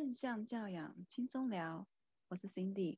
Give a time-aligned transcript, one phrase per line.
[0.00, 1.86] 正向教养轻松聊，
[2.28, 2.96] 我是 Cindy。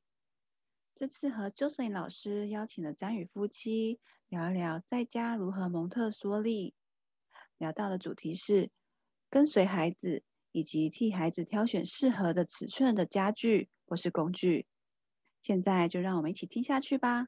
[0.95, 6.73] 这次和 Jocelyn 老师邀请了张宇夫妻聊一聊在家如何蒙特梭利。
[7.57, 8.71] 聊到的主题是
[9.29, 14.65] 跟随孩子，以及替孩子挑选适合的尺寸的家具或是工具。
[15.41, 17.27] 现在就让我们一起听下去吧。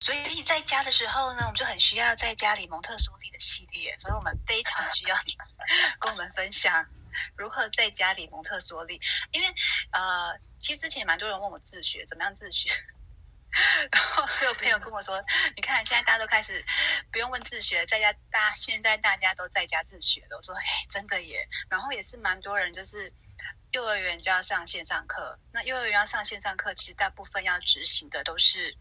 [0.00, 5.32] 所以在家的时候呢，我们就很需要在家里蒙特梭利的系列，所以我们非常需要你
[5.98, 6.86] 跟我们分享
[7.36, 9.00] 如何在家里蒙特梭利。
[9.32, 9.48] 因为
[9.92, 12.68] 呃，其实之前蛮多人问我自学怎么样自学，
[13.90, 15.24] 然后有朋友跟我说，
[15.54, 16.64] 你看现在大家都开始
[17.12, 20.36] 不用问自学，在家大现在大家都在家自学了。
[20.36, 21.48] 我说，哎，真的耶。
[21.68, 23.12] 然后也是蛮多人就是
[23.72, 28.76] 幼儿园就要上线上课，那幼儿园要上线上课，其实大部分要执行的都是。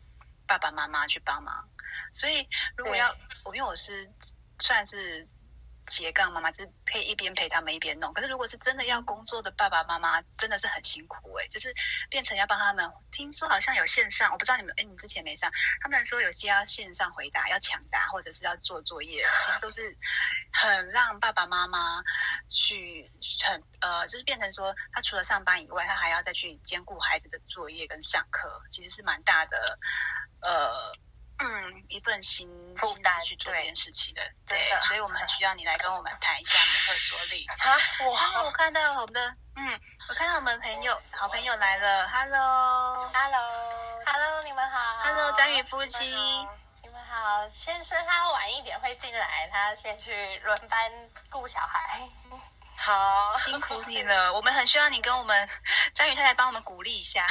[0.48, 1.68] 爸爸妈妈去帮忙，
[2.14, 3.10] 所以如果要
[3.44, 4.08] 我，因为我是
[4.60, 5.28] 算是
[5.88, 8.14] 斜杠妈妈，就是可以一边陪他们一边弄。
[8.14, 11.74] 可是如果是真的要工作的爸爸妈妈，真的是很辛苦哎，就是
[12.10, 12.92] 变成要帮他们。
[13.12, 15.52] 听说好像有线上，我不知道你们哎，你之前没上，
[15.82, 19.98] 他们说有些要线上回答，要抢答，或者是要做作业，其实都是
[20.52, 22.04] 很让爸爸妈妈
[22.50, 23.10] 去
[23.46, 29.80] 很呃，就是变成说他除了上班以外，他还要再去兼顾孩子的作业跟上课，其实是蛮大的。
[30.42, 30.94] 呃，
[31.38, 32.48] 嗯，一份心
[32.78, 37.46] 负担去做这件事情的，对，所以我们很需要你来跟我们谈一下蒙特梭利。
[37.46, 38.18] 啊，我！
[38.46, 46.06] 我看到我们的，嗯，我看到我们朋友，好朋友来了，Hello，Hello，Hello，你们好，Hello，张宇夫妻，
[46.84, 47.50] 你们好。
[47.50, 50.90] 先生他晚一点会进来，他先去轮班
[51.30, 52.00] 顾小孩。
[52.86, 55.50] 好，辛苦你了，我们很需要你跟我们
[55.96, 57.26] 张宇太太帮我们鼓励一下。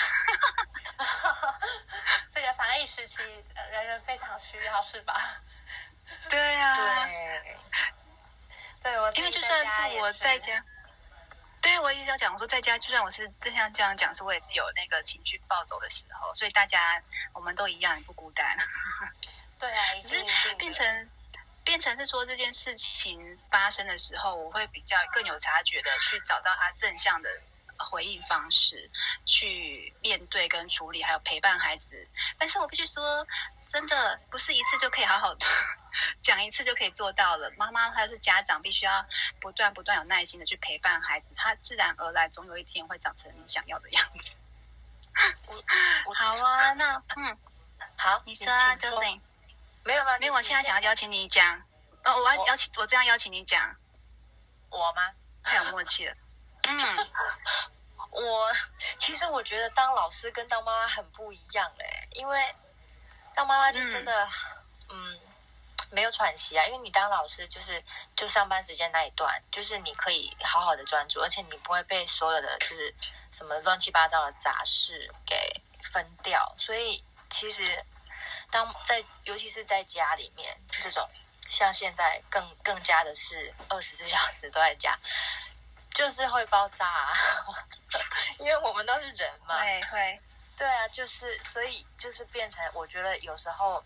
[2.34, 3.22] 这个防疫时期，
[3.70, 5.14] 人人非常需要，是吧？
[6.28, 7.56] 对呀，对，
[8.82, 10.60] 对我因为就算是我在家，
[11.62, 17.00] 对我也要讲，我说在家，就算我是正像这样讲，是我也是有那个情绪暴走的时候，所以大家
[17.32, 18.58] 我们都一样，不孤单。
[19.60, 21.08] 对啊，只是变成
[21.64, 27.28] 变成是说这件事情发生的时候，我会比较更有察觉的去找到他正向的。
[27.76, 28.88] 回应方式
[29.26, 32.08] 去面对跟处理，还有陪伴孩子。
[32.38, 33.26] 但是我必须说，
[33.72, 35.34] 真的不是一次就可以好好
[36.22, 37.50] 讲一次就可以做到了。
[37.56, 39.04] 妈妈还是家长，必须要
[39.40, 44.36] 不断不断有耐心的去陪伴孩子，他自然而然总有一天会长成你想要的样子。
[46.14, 47.36] 好啊，那嗯，
[47.96, 49.20] 好，你说啊，Joey，
[49.84, 50.18] 没有吗？
[50.18, 51.62] 没有，我现在想要邀请你讲。
[52.04, 53.74] 哦，我要邀请我这样邀请你讲，
[54.70, 55.12] 我吗？
[55.44, 56.14] 太有默契了。
[56.68, 57.08] 嗯。
[58.10, 58.48] 我
[58.96, 62.54] 其实我觉得当老师跟当妈妈很不一样哎，因为
[63.34, 64.28] 当妈妈就真的
[64.88, 65.18] 嗯
[65.90, 67.82] 没有喘息啊，因为你当老师就是
[68.14, 72.94] 就上班时间那一段，就是你可以好好的专注，而且你不会被所有的就是
[73.32, 77.84] 什么乱七八糟的杂事给分掉，所以其实
[78.54, 81.10] 当在尤其是在家里面这种
[81.48, 84.96] 像现在更更加的是二十四小时都在家。
[85.92, 87.12] 就是会爆炸， 啊
[88.38, 89.60] 因为我们都是人嘛。
[89.60, 90.20] 会会，
[90.56, 93.80] 对啊，就是所以就是变成，我觉得有时候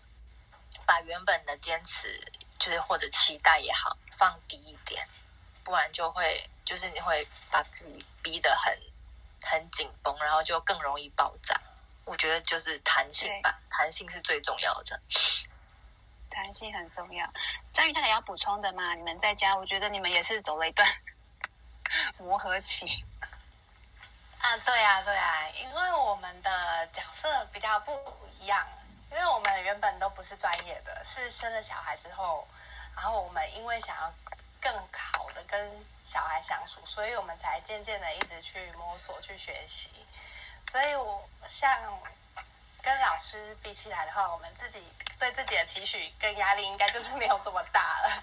[0.87, 2.19] 把原本的坚持，
[2.57, 5.07] 就是或者期待也好，放低一点，
[5.63, 8.75] 不然就会就是你会把自己逼得很
[9.43, 11.61] 很紧绷，然后就更容易爆炸。
[12.09, 14.99] 我觉得就是弹性吧，弹性是最重要的。
[16.31, 17.31] 弹性很重要。
[17.71, 18.95] 张宇太太要补充的吗？
[18.95, 20.87] 你们在家，我觉得你们也是走了一段。
[22.17, 22.87] 磨合期
[24.39, 27.91] 啊，对啊，对啊，因为我们的角色比较不
[28.39, 28.67] 一样，
[29.11, 32.47] 因为我们原本都不是专业的，是生了小孩之后，
[32.95, 34.11] 然后我们因为想要
[34.59, 39.91] 更好的跟小孩相处，所以我们才渐渐的一直去摸索、去学习。
[40.71, 41.99] 所以我像
[42.83, 44.83] 跟老师比起来的话，我们自己
[45.19, 48.21] 对自己的期许跟压力应该就是没有这么大了。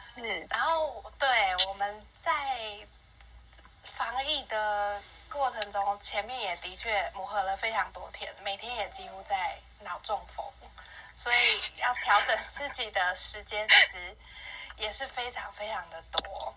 [0.00, 1.28] 是，然后对
[1.66, 2.32] 我们在
[3.96, 10.44] 防疫的过程中，前面也的确磨合了非常多天，每天也几乎在脑中风，
[11.18, 14.16] 所以要调整自己的时间，其实
[14.78, 16.54] 也是非常非常的多。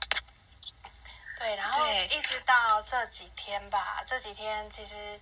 [1.41, 5.19] 对，然后一直到这几天吧，这几天其实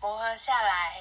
[0.00, 0.98] 磨合下来，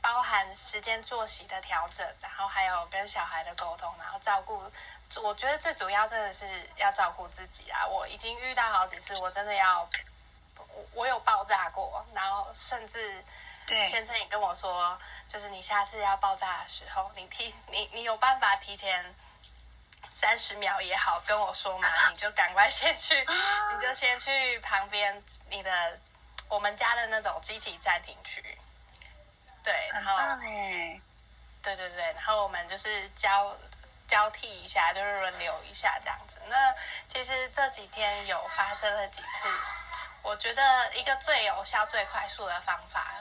[0.00, 4.62] 包含时间作息的调整，然后还有跟小孩的沟通，然后照顾。
[5.22, 6.46] 我觉得最主要真的是
[6.76, 7.84] 要照顾自己啊！
[7.86, 9.86] 我已经遇到好几次，我真的要，
[10.56, 13.22] 我我有爆炸过，然后甚至，
[13.66, 14.98] 对先生也跟我说，
[15.28, 19.04] 就是你下次要爆炸的时候，你提你你有办法提前
[20.12, 23.14] 三十秒也好跟我说嘛， 你就赶快先去，
[23.72, 25.98] 你就先去旁边你的
[26.48, 28.40] 我们家的那种机器暂停区，
[29.64, 31.00] 对，然后哎，
[31.62, 33.56] 对对对，然后我们就是交
[34.06, 36.36] 交替一下，就是轮流一下这样子。
[36.48, 36.74] 那
[37.08, 39.48] 其实这几天有发生了几次，
[40.22, 43.12] 我觉得一个最有效、最快速的方法，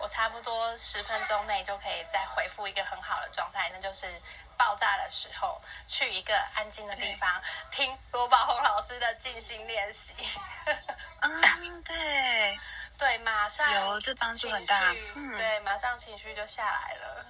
[0.00, 4.06] 我差不多十分钟内就可以再回复一个很好的状态，那就是
[4.56, 10.12] 爆炸的时候去一个安静的地方听罗宝红老师的静心练习。
[11.20, 11.28] 啊，
[11.84, 12.58] 对，
[12.98, 17.26] 对，马上有这帮助很大嗯对，马上情绪就下来了。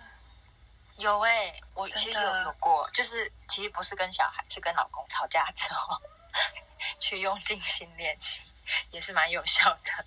[0.96, 6.00] 有哎、我其实有有过，就是其实不是跟小孩，是跟老公吵架之后
[7.00, 8.42] 去用静心练习，
[8.90, 10.04] 也是蛮有效的。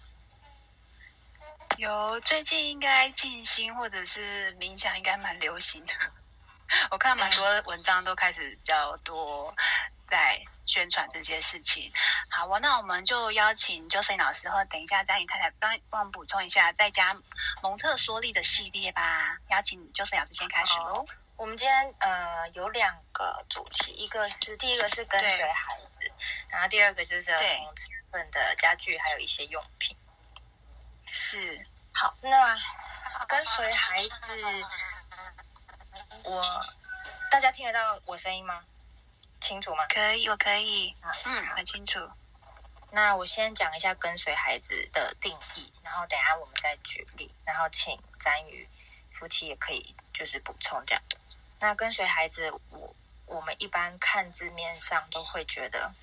[1.77, 5.93] 有最近应该静心或者是冥想应该蛮流行的，
[6.89, 9.55] 我看蛮多文章都开始比较多
[10.09, 11.91] 在宣传这些事情。
[12.31, 17.15] 好啊，那我们就邀请 Josephine 老师或等一下张颖太太帮帮我们补充一下在家
[17.61, 19.37] 蒙特梭利的系列吧。
[19.49, 21.05] 邀请 Josephine 老师先开始喽。
[21.35, 25.89] 我们今天呃有两个主题，一个是第一个是跟随孩子，
[26.49, 29.95] 然后第二个就是儿对童尺寸的家具还有一些用品。
[31.29, 31.61] 是，
[31.93, 32.57] 好，那
[33.27, 34.09] 跟随孩子，
[36.23, 36.65] 我
[37.29, 38.63] 大家听得到我声音吗？
[39.41, 39.85] 清楚吗？
[39.89, 41.99] 可以，我可以，啊嗯，很清楚。
[42.91, 48.65] 那我先讲一下跟随孩子的定义，然后等下我们再举例，然后请詹宇
[49.11, 51.03] 夫妻也可以就是补充这样。
[51.59, 52.95] 那跟随孩子，我
[53.25, 55.93] 我们一般看字面上都会觉得，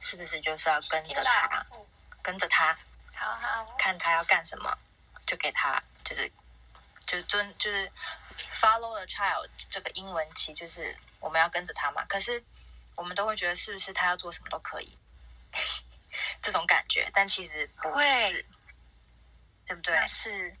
[0.00, 1.84] 是不是就是要跟着他，嗯
[2.22, 2.78] 跟着他，
[3.16, 4.76] 好好，看他要干什么，
[5.26, 6.30] 就给他就是
[7.06, 7.90] 就是遵就是
[8.48, 12.04] follow the child 这个英文其实就是我们要跟着他嘛。
[12.04, 12.42] 可是
[12.94, 14.96] 我们都会觉得是不是他要做什么都可以
[16.40, 18.46] 这种感觉，但其实不是，
[19.66, 19.94] 对不对？
[19.94, 20.56] 那是，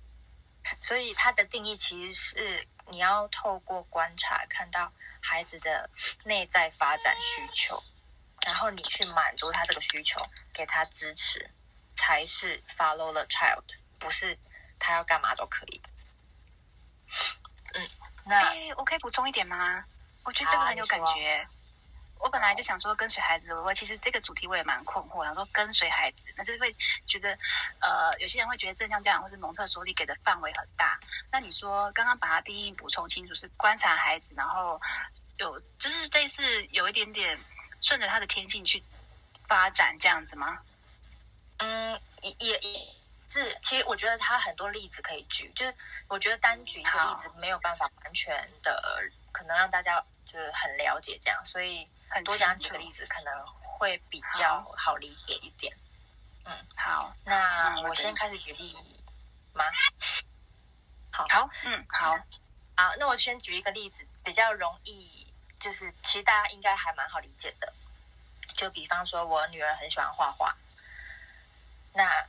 [0.80, 5.88] 所以它的定义其实是你要透过观察看到孩子的
[6.24, 7.82] 内在发展需求，
[8.44, 10.20] 然后你去满足他这个需求，
[10.52, 11.50] 给他支持，
[11.96, 13.64] 才是 follow the child，
[13.98, 14.38] 不是
[14.78, 15.80] 他要干嘛都可以。
[17.74, 17.88] 嗯，
[18.24, 19.84] 那哎，我可以补充一点吗？
[20.24, 21.48] 我觉得这个很有感觉。
[22.18, 26.74] 我本来就想说跟随孩子，我其实这个主题我也蛮困惑，想说跟随孩子，那就是会
[27.06, 27.38] 觉得，
[27.80, 30.98] 呃，有些人会觉得正向教养或是蒙特梭利给的范围很大。
[31.30, 34.80] 那你说刚刚把它定义补充清楚，是观察孩子，然后
[35.36, 37.38] 有就是类似有一点点
[37.82, 38.82] 顺着他的天性去
[39.46, 40.58] 发展这样子吗？
[41.58, 42.80] 嗯，也也也
[43.28, 45.74] 是，其实我觉得他很多例子可以举，就是
[46.08, 55.74] 我觉得单举一个例子没有办法完全的可能让大家就是很了解这样，所以很多讲几个例子可能会比较好理解一点。
[56.44, 58.76] 嗯好，那我先开始举例
[59.52, 59.64] 吗？
[61.10, 62.16] 好，好，嗯，好，
[62.76, 65.26] 好，那我先举一个例子，比较容易，
[65.58, 67.72] 就是其实大家应该还蛮好理解的。
[68.56, 70.56] 就比方说，我女儿很喜欢画画，
[71.96, 72.26] 那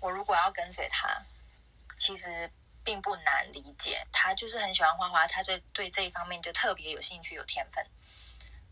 [0.00, 1.24] 我如果要跟随他，
[1.96, 2.52] 其实
[2.84, 4.06] 并不难理解。
[4.12, 7.84] 他就是很喜欢画画，他对对这一方面就特别有兴趣、有天分。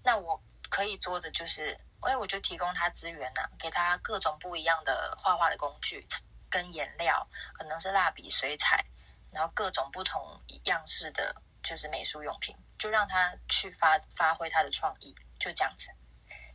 [0.05, 6.07] 那我可以做的就是，哎，我就提供他资源呐、给他各种不一样的画画的工具
[6.51, 8.85] 跟颜料，可能是蜡笔、水彩，
[9.33, 15.91] 然后各种不同样式的就是美术用品，就让他去发发挥他的创意，就这样子，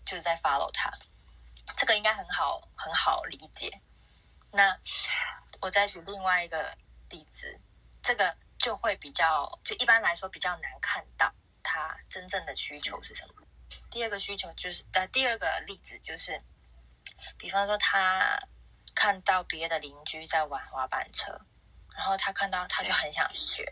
[0.06, 0.92] 就是在 follow 他，
[1.77, 3.82] 这个应该很好很好理解。
[4.51, 4.77] 那
[5.62, 6.77] 我再举另外一个
[7.10, 7.60] 例子，
[8.01, 13.34] 这个就会比较，就一般来说比较难看到他真正的需求是什么。
[13.89, 16.41] 第二个需求就是，呃，第二个例子就是，
[17.38, 18.38] 比方说他
[18.94, 21.39] 看到别的邻居在玩滑板车，
[21.96, 23.72] 然后他看到他就很想学，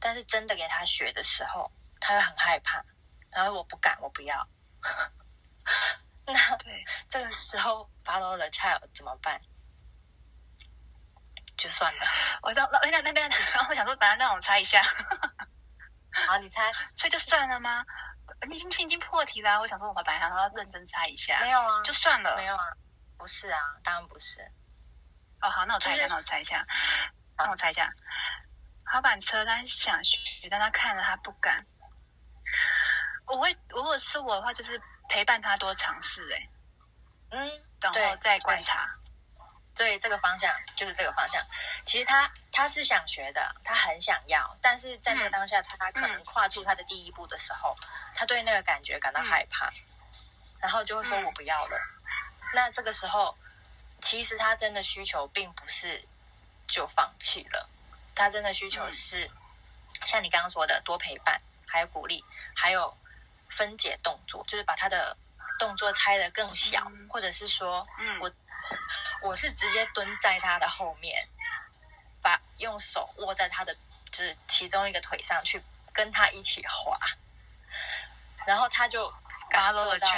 [0.00, 2.84] 但是真的给他学的时候，他会很害怕，
[3.30, 4.48] 然后我不敢，我不要。
[6.32, 9.40] 那对，这个时候 follow the child 怎么办？
[11.56, 12.06] 就算了。
[12.42, 14.82] 我让那那那那，然后我想说，把它让我猜一下，
[16.26, 16.72] 好，你猜？
[16.94, 17.84] 所以就算了吗？
[18.48, 22.36] 你已经已经破题啦、我想说，我本来想要认真猜一下，没有啊，就算了。
[22.36, 22.64] 没有啊，
[23.16, 24.42] 不是啊，当然不是。
[25.40, 26.66] 哦，好，那我猜一下，就是那我猜一下，
[27.38, 27.88] 那我猜一下。
[28.84, 30.18] 滑板车，他想学，
[30.50, 31.66] 但他看了他不敢。
[33.26, 36.48] 我会，如果是我的话，就是陪伴他多尝试，哎，
[37.30, 38.88] 嗯，然后再观察。
[39.74, 41.44] 对这个方向就是这个方向。
[41.84, 47.76] 其实他他是想学的，他很想要，但是在那个当下，他可能跨出他的第一步的时候，
[48.14, 49.70] 他对那个感觉感到害怕，
[50.60, 51.78] 然后就会说我不要了。
[52.54, 53.36] 那这个时候，
[54.00, 56.02] 其实他真的需求并不是
[56.66, 57.68] 就放弃了，
[58.14, 59.30] 他真的需求是
[60.06, 62.96] 像你刚刚说的多陪伴，还有鼓励，还有
[63.50, 65.16] 分解动作，就是把他的
[65.58, 67.86] 动作拆得更小，或者是说，
[68.20, 68.30] 我
[69.22, 71.28] 我是直接蹲在他的后面，
[72.22, 73.74] 把用手握在他的
[74.10, 75.62] 就是其中一个腿上去
[75.92, 76.98] 跟他一起滑，
[78.46, 79.12] 然后他就
[79.48, 80.08] 感受到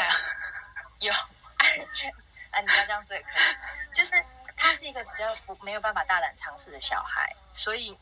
[1.01, 1.13] 有
[1.57, 2.13] 安全。
[2.51, 4.25] 啊，你要这样说也可以，就是
[4.57, 7.95] 他是一个比较不没有办法大胆尝试的小孩，所以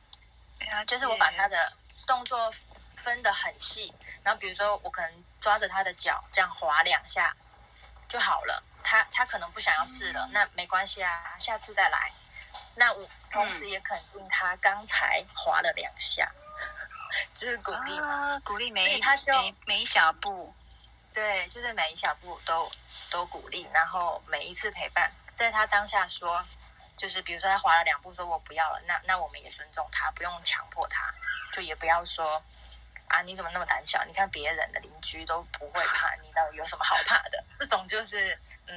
[0.87, 1.73] 就是我把他的
[2.06, 2.49] 动作
[2.97, 7.37] 分得很细，然后比如说我可能抓着他的脚这样滑两下
[8.09, 12.11] 就好了，他他可能不想要试了，那没关系啊，下次再来。
[12.75, 16.31] 那我同时也肯定他刚才滑了两下，
[17.33, 20.55] 就是鼓励嘛，鼓励每一他每每一小步，
[21.12, 22.71] 对，就是每一小步都。
[23.09, 26.45] 都鼓励，然后每一次陪伴，在他当下说，
[26.97, 31.15] 就是比如说他滑了两步，说我不要了，那那我们也尊重他，不用强迫他，
[31.53, 32.43] 就也不要说
[33.09, 34.05] 啊你怎么那么胆小？
[34.05, 37.45] 你看别人的邻居都不会怕，你到底有什么好怕的？
[37.59, 38.77] 这种就是嗯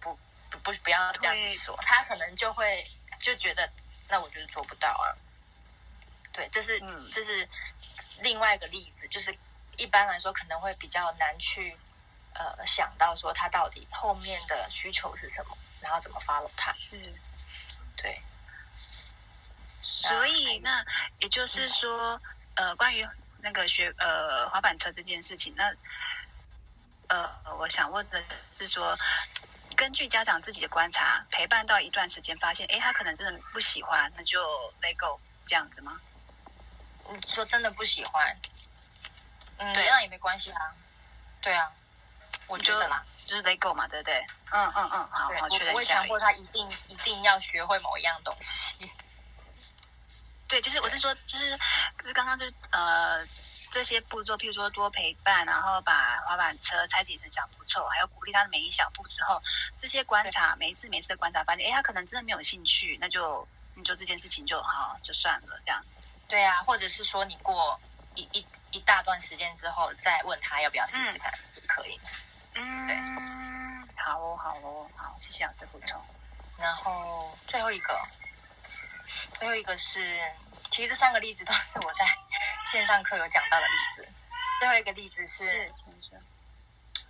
[0.00, 0.18] 不
[0.50, 2.88] 不不不要这样子说，他可能就会
[3.18, 3.70] 就觉得
[4.08, 5.14] 那我就是做不到啊。
[6.32, 6.80] 对，这是
[7.10, 7.48] 这是
[8.20, 9.36] 另外一个例子，就是
[9.76, 11.76] 一般来说可能会比较难去。
[12.32, 16.72] 呃，想到说他到底后面的需求是什么，然后怎么 follow 他？
[16.74, 16.96] 是，
[17.96, 18.22] 对。
[19.80, 20.84] 所以那
[21.18, 22.22] 也就是说，
[22.54, 23.04] 呃，关于
[23.42, 25.74] 那个学呃滑板车这件事情，那
[27.08, 27.28] 呃，
[27.58, 28.96] 我想问的是说，
[29.76, 34.40] 根据家长自己的观察，陪伴到一段时间，发现哎，他可能真的不喜欢，那就
[34.82, 36.00] let go 这样子吗？
[37.12, 38.36] 你说真的不喜欢？
[39.58, 40.72] 嗯，对，那也没关系啊。
[41.40, 41.70] 对啊。
[42.46, 44.26] 我觉得啦，就是 Lego 嘛，对不对？
[44.50, 45.70] 嗯嗯嗯，好，好，确认一下。
[45.70, 48.90] 不会强迫他一定一定要学会某一样东西。
[50.50, 51.56] 对，就是我是说，就是
[51.98, 53.24] 就是刚刚就呃
[53.70, 59.40] 这些步骤，譬如说多陪伴，然后把滑板车拆解成小步骤，还有鼓励他的每一小步之后，
[59.78, 65.80] 这些观察，每一次每一次的观察，发现哎，他可能真的没有兴趣，那就你就这件事情就好，就算了，这样。
[66.28, 67.80] 对啊，或者是说你过
[68.16, 71.32] 一一一大段时间之后，再问他要不要试试看，
[71.68, 71.98] 可以。
[72.56, 72.96] 嗯，对
[74.02, 76.00] 好哦，好哦，好，谢谢老师补充。
[76.58, 78.00] 然后最后一个，
[79.40, 80.20] 最后一个是，
[80.70, 82.04] 其实这三个例子都是我在
[82.70, 84.06] 线上课有讲到的例子。
[84.60, 85.72] 最后一个例子是，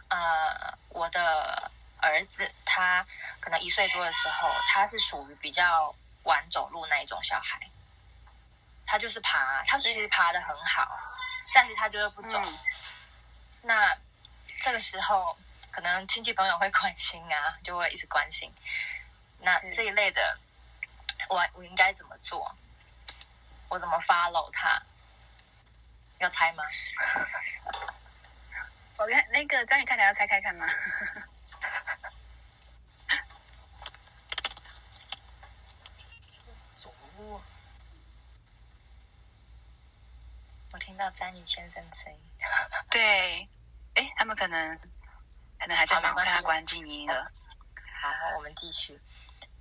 [0.09, 3.05] 呃，我的儿子他
[3.41, 7.59] 可能一岁多的时候，他是属于比较晚走路那一种小孩，
[8.87, 10.97] 他就是爬，他其实爬的很好，
[11.53, 12.41] 但是他就是不走。
[13.63, 13.93] 那
[14.61, 15.37] 这个时候，
[15.73, 18.55] 可能亲戚朋友会关心啊，就会一直关心。
[19.41, 20.39] 那这一类的，
[21.29, 22.55] 我我应该怎么做？
[23.69, 24.83] 我怎么 follow 他？
[26.19, 26.65] 要猜吗？
[28.99, 30.67] 我看那个张宇太太要猜猜看吗？
[36.77, 37.41] 走路。
[40.73, 42.19] 我听到詹宇先生的声音。
[42.91, 43.49] 对。
[43.95, 44.79] 哎，他们可能
[45.59, 47.31] 可能还在忙，看他关静音了。
[48.01, 49.01] 好，我们继续。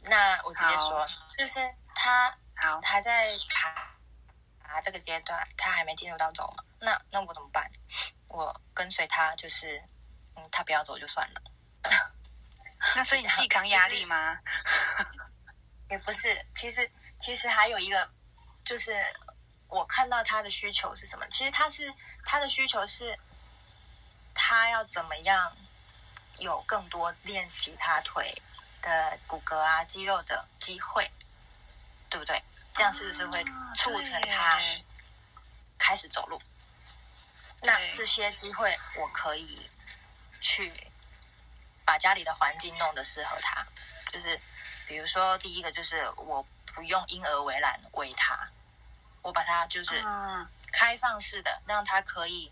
[0.05, 1.05] 那我直接说，
[1.37, 1.59] 就是
[1.95, 3.91] 他好还在爬
[4.61, 6.63] 爬这个阶段，他还没进入到走嘛？
[6.79, 7.69] 那那我怎么办？
[8.27, 9.81] 我跟随他，就是
[10.35, 11.41] 嗯，他不要走就算了。
[12.95, 14.37] 那所以你自己扛压力吗？
[15.89, 16.89] 也不是，其实
[17.19, 18.09] 其实还有一个，
[18.63, 19.03] 就是
[19.67, 21.27] 我看到他的需求是什么？
[21.29, 23.17] 其实他是他的需求是。
[24.41, 25.53] 他要怎么样
[26.37, 28.33] 有更多练习他腿
[28.81, 31.09] 的骨骼啊、肌肉的机会，
[32.09, 32.41] 对不对？
[32.73, 33.43] 这样是不是会
[33.75, 34.59] 促成他
[35.77, 36.41] 开始走路？
[37.61, 39.69] 那这些机会我可以
[40.41, 40.71] 去
[41.83, 43.65] 把家里的环境弄得适合他，
[44.11, 44.39] 就是
[44.87, 48.49] 比如说第一个就是我不用婴儿围栏围他，
[49.21, 50.03] 我把他就是
[50.71, 52.51] 开放式的，让他可以。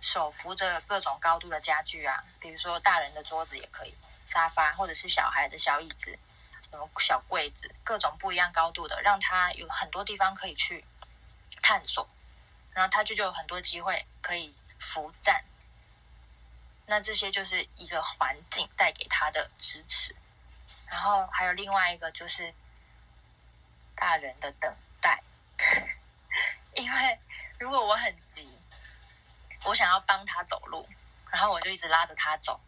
[0.00, 3.92] 手扶着各种高度的家具啊，比如说大人的桌子也可以，
[4.28, 6.18] 沙发或者是小孩的小椅子，
[6.70, 10.84] 什么小柜子，各种不一样高度的，让他有很多地方可以去
[11.62, 12.06] 探索，
[12.72, 15.42] 然后他就就有很多机会可以扶站。
[16.84, 20.14] 那这些就是一个环境带给他的支持。
[20.90, 22.54] 然后还有另外一个就是
[23.94, 25.22] 大人的等待，
[26.76, 27.18] 因为
[27.58, 28.48] 如果我很急，
[29.64, 30.88] 我想要帮他走路，
[31.30, 32.58] 然后我就一直拉着他走，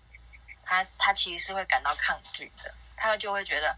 [0.71, 3.77] 他他其实是会感到抗拒的，他就会觉得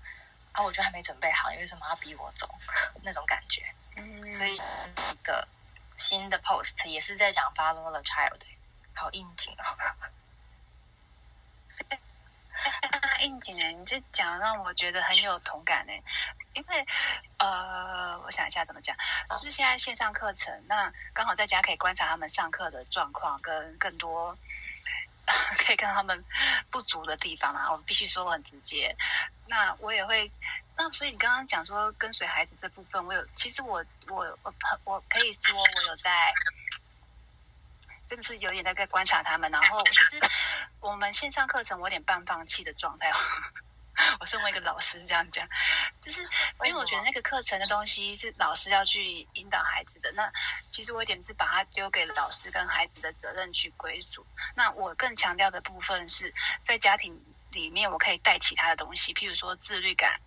[0.53, 2.47] 啊，我就还没准备好，你为什么要逼我走？
[3.03, 3.63] 那种感觉。
[3.97, 5.49] 嗯，所以一个
[5.97, 8.39] 新的 post 也是在讲 follow the child，
[8.95, 9.65] 好应景哦。
[13.21, 16.03] 应景哎，你这讲让我觉得很有同感哎，
[16.53, 16.87] 因为
[17.39, 18.95] 呃，我想一下怎么讲，
[19.31, 24.37] 就是现在线上课程，那刚好在家可以观察他们上课的状况，跟更多
[25.59, 26.25] 可以看到他们
[26.71, 27.73] 不足的地方啊。
[27.73, 28.97] 我必须说很直接，
[29.47, 30.31] 那我也会，
[30.77, 36.33] 那所以你刚刚讲说跟随孩子这部分，我有，其实我我我我可以说我有在。
[38.09, 40.21] 真的是有点在在观察他们，然后其实
[40.81, 43.11] 我们线上课程我有点半放弃的状态。
[44.21, 45.47] 我身为一个老师这样讲，
[46.01, 46.23] 就是
[46.65, 50.11] 因为我觉得那个课程的东西是老师要去引导孩子的。
[50.13, 50.31] 那
[50.71, 54.27] 其实我有点是把它丢给老师跟孩子的责任去归属。
[54.55, 57.13] 那我更强调的部分是在家庭
[57.51, 60.21] 里面，我可以带其他的东西，譬如说自律感。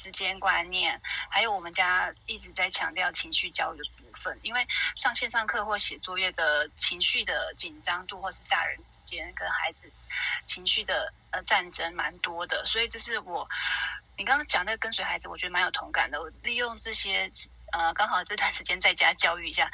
[0.00, 4.66] 时间观念，还有我们家一直在强调情绪教育的部分，因为
[4.96, 9.92] 上线上课或写作业的情绪的紧张度，或是大人之间跟孩子
[10.46, 13.46] 情绪的呃战争蛮多的，所以这是我
[14.16, 16.18] 你刚刚讲那个跟随孩子，我觉得蛮有同感的。
[16.18, 17.28] 我利用这些
[17.72, 19.70] 呃刚好这段时间在家教育一下，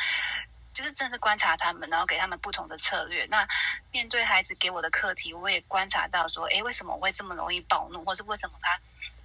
[0.74, 3.26] 就是真的观察他们，然后给他们不同的策略。
[3.26, 3.46] 那
[3.92, 8.76] 面对孩子给我的课题，我也观察到说，哎，为什么我会这么容易暴怒，或是为什么他？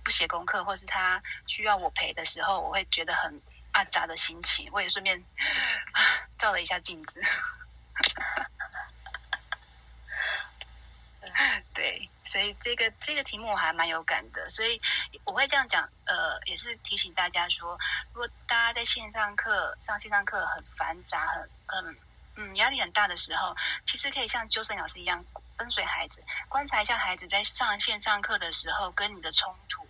[0.04, 3.42] 不写功课，或是他需要我陪的时候，我会觉得很
[3.72, 4.70] 阿杂的心情。
[4.72, 5.24] 我也顺便
[6.40, 7.22] 照了一下镜子。
[11.74, 14.82] 对，所以这个这个题目我还蛮有感的，所以
[15.24, 15.88] 我会这样讲。
[16.06, 17.78] 呃，也是提醒大家说，
[18.14, 21.98] 如果大家在线上课上线上课很繁杂、很很
[22.36, 23.56] 嗯压力很大的时候，
[23.86, 25.24] 其实可以像周生老师一样
[25.56, 29.88] 跟随孩子，观察一下孩子在上线上课的时候跟你的冲突。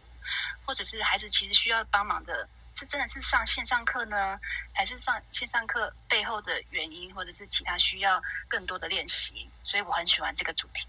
[0.65, 4.39] 或者是孩子其实需要帮忙的，是真的是上线上课呢，
[4.73, 9.49] 还是上线上课背后的原因，或者是其他需要更多的练习？
[9.63, 10.87] 所以我很喜欢这个主题。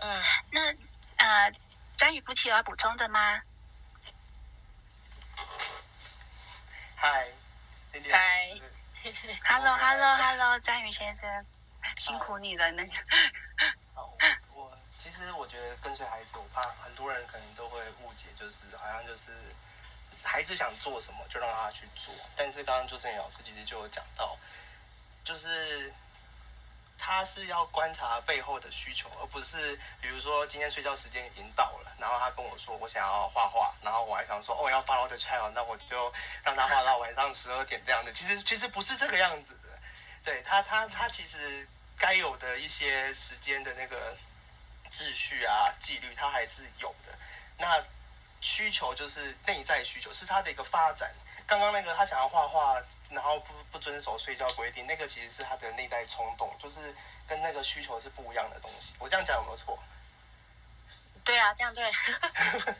[0.00, 0.60] 嗯，那
[1.16, 1.52] 呃，
[1.96, 3.40] 张宇夫妻有要补充的吗？
[6.96, 7.28] 嗨，
[8.10, 8.50] 嗨
[9.44, 11.46] ，Hello，Hello，Hello，张宇先生，
[11.96, 12.92] 辛苦你了，那个。
[15.02, 19.22] 其实我觉得跟随孩子，我怕很多人可能都会误解，就是好像就是
[20.22, 22.14] 孩子想做什么就让他去做。
[22.36, 24.38] 但是刚刚朱胜宇老师其实就有讲到，
[25.24, 25.92] 就是
[26.96, 36.12] 他是要观察背后的需求，而不是比如说今天睡觉时间已经到了，然后他跟我说我想要画画，然后我还想说哦要 follow the child，那我就
[36.44, 38.12] 让他画到晚上十二点这样的。
[38.12, 39.76] 其实其实不是这个样子的，
[40.22, 41.66] 对他他他其实
[41.98, 44.16] 该有的一些时间的那个。
[44.92, 47.18] 秩序啊，纪律，它还是有的。
[47.58, 47.82] 那
[48.40, 51.12] 需求就是内在需求，是他的一个发展。
[51.46, 56.94] 刚刚那个他想要画画，然后不不遵守睡觉规定，那个其实是他的内在冲动，就是
[57.26, 58.94] 跟那个需求是不一样的东西。
[58.98, 59.78] 我这样讲有没有错？
[61.24, 61.90] 对啊，这样对。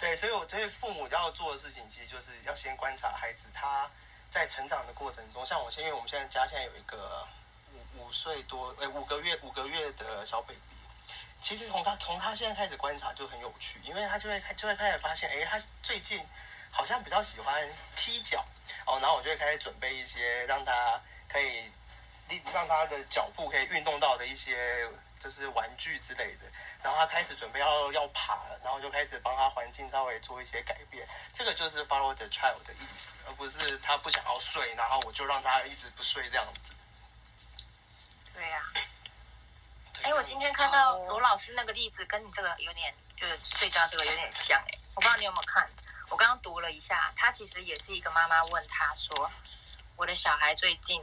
[0.00, 3.88] 对，所以我觉得父母要做的事情，其实就是要先观察孩子他
[4.32, 5.46] 在成长的过程中。
[5.46, 7.26] 像我现，因为我们现在家现在有一个
[7.72, 10.58] 五五岁多，哎，五个月五个月的小 baby。
[11.44, 16.18] 其实从他从他现在开始观察就很有趣，因为他就会开就会开始发现，哎，他最近
[16.70, 18.42] 好像比较喜欢踢脚
[18.86, 21.70] 哦，然后我就会开始准备一些让他可以
[22.50, 24.88] 让他的脚步可以运动到的一些
[25.20, 26.46] 就是玩具之类的，
[26.82, 36.72] 然后他开始准备要要爬了，然后就开始帮他环境稍微做一些改变，这个就是 follow the child 的意思，而不是他不想要睡，然后我就让他一直不睡这样子。
[38.32, 38.62] 对呀。
[40.04, 44.78] 哎，我今天看到罗老师那个例子，跟你这个有点，就是睡觉这个有点像哎。
[44.94, 45.66] 我不知道你有没有看，
[46.10, 49.30] 我刚刚读了一下，他其实也是一个妈妈问他说
[49.96, 51.02] ：“我的小孩最近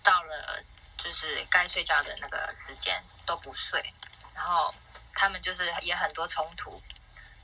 [0.00, 0.62] 到了
[0.96, 3.92] 就是该睡觉的那个时间都不睡，
[4.32, 4.72] 然后
[5.12, 6.80] 他们就是也很多冲突，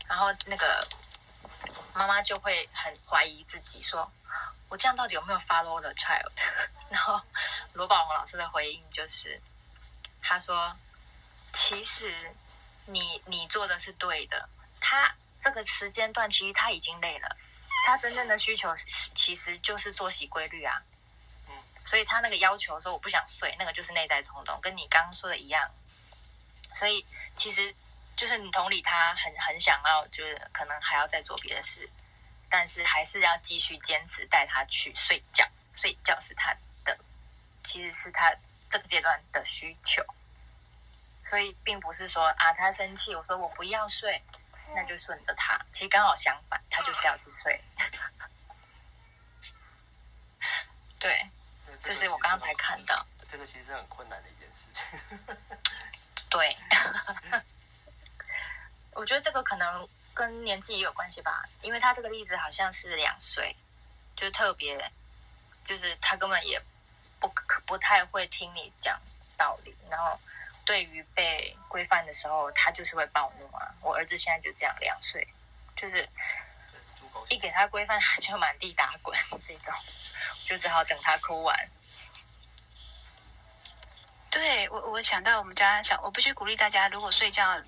[0.07, 0.87] 然后那个
[1.95, 4.09] 妈妈就会很怀疑自己，说
[4.69, 6.31] 我这样到底有没有 follow the child？
[6.89, 7.21] 然后
[7.73, 9.43] 罗宝红老师的回应就是，
[10.23, 10.73] 他说。
[11.53, 12.35] 其实，
[12.87, 14.49] 你你做的是对的。
[14.81, 17.37] 他这个时间段其实他已经累了，
[17.87, 18.75] 他真正的需求
[19.15, 20.83] 其实就是作息规律啊。
[21.49, 25.71] 嗯，所以他那个要求说我不想睡，那个就是内在冲动，跟你刚刚说的一样。
[26.75, 27.05] 所以
[27.37, 27.75] 其实
[28.17, 31.89] 就是你同理他很很想要，就是可能还要再做别的事，
[32.49, 36.99] 但是还是要继续坚持带他去睡觉，睡觉是他的，
[37.63, 38.35] 其实是他
[38.71, 40.05] 这个阶段的需求，
[41.23, 44.23] 所以并不是说啊他生气，我说我不要睡，
[44.75, 47.63] 那就顺着他，其实刚好相反，他就是要去睡。
[51.01, 51.31] 对，
[51.81, 53.07] 这是我刚才看到。
[53.29, 54.85] 这个其实是很困难的一件事情。
[56.29, 56.55] 对，
[58.93, 63.57] 我觉得这个可能跟年纪也有关系吧，因为他这个例子好像是两岁，
[64.15, 64.93] 就特别，
[65.65, 66.61] 就是他根本也
[67.19, 67.33] 不
[67.65, 69.01] 不太会听你讲
[69.37, 70.21] 道理，然后
[70.65, 73.75] 对于被规范的时候，他就是会暴怒啊。
[73.81, 75.27] 我儿子现在就这样，两岁，
[75.77, 76.09] 就是
[77.29, 79.75] 一给他规范，他就满地打滚这种，
[80.47, 81.69] 就只好等他哭完。
[84.31, 87.61] 对我，我想到我们家小，我必须鼓励大家，如果睡觉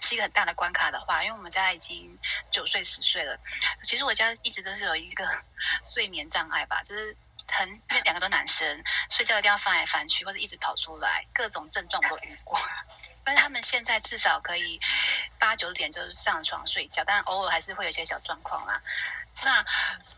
[0.00, 2.16] 是一个很大的关卡的话，因为我们家已经
[2.52, 3.36] 九岁十岁了，
[3.82, 5.28] 其实我家一直都是有一个
[5.84, 7.16] 睡眠障碍吧，就是
[7.48, 12.58] 很因为两个都男生，睡觉一定要翻来翻去或者一直跑出来，各种症状我都遇过。
[13.26, 14.78] 但是他们现在至少可以
[15.38, 18.80] 八九点就是上床睡觉，但偶尔还是会有一些小状况啦。
[19.42, 19.64] 那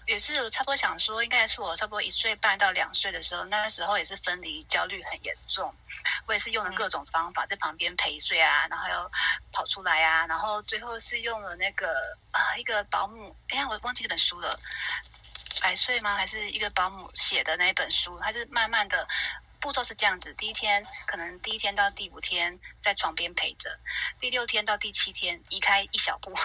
[0.06, 5.72] 也是差不多想说，应该是我差不多一岁半到两岁的时候，那时候也是分离焦虑很严重。
[6.26, 9.10] 我也是用了各种方法在旁边陪睡啊，然后又
[9.52, 11.88] 跑出来啊，然后最后是用了那个
[12.32, 14.58] 啊一个保姆，哎呀我忘记这本书了，
[15.66, 16.14] 百岁吗？
[16.14, 18.20] 还是一个保姆写的那一本书？
[18.20, 19.08] 它是慢慢的
[19.58, 23.76] 步骤是这样子，第一天可能第一天到第五天在床边陪着，
[24.20, 26.32] 第六天到第七天移开一小步。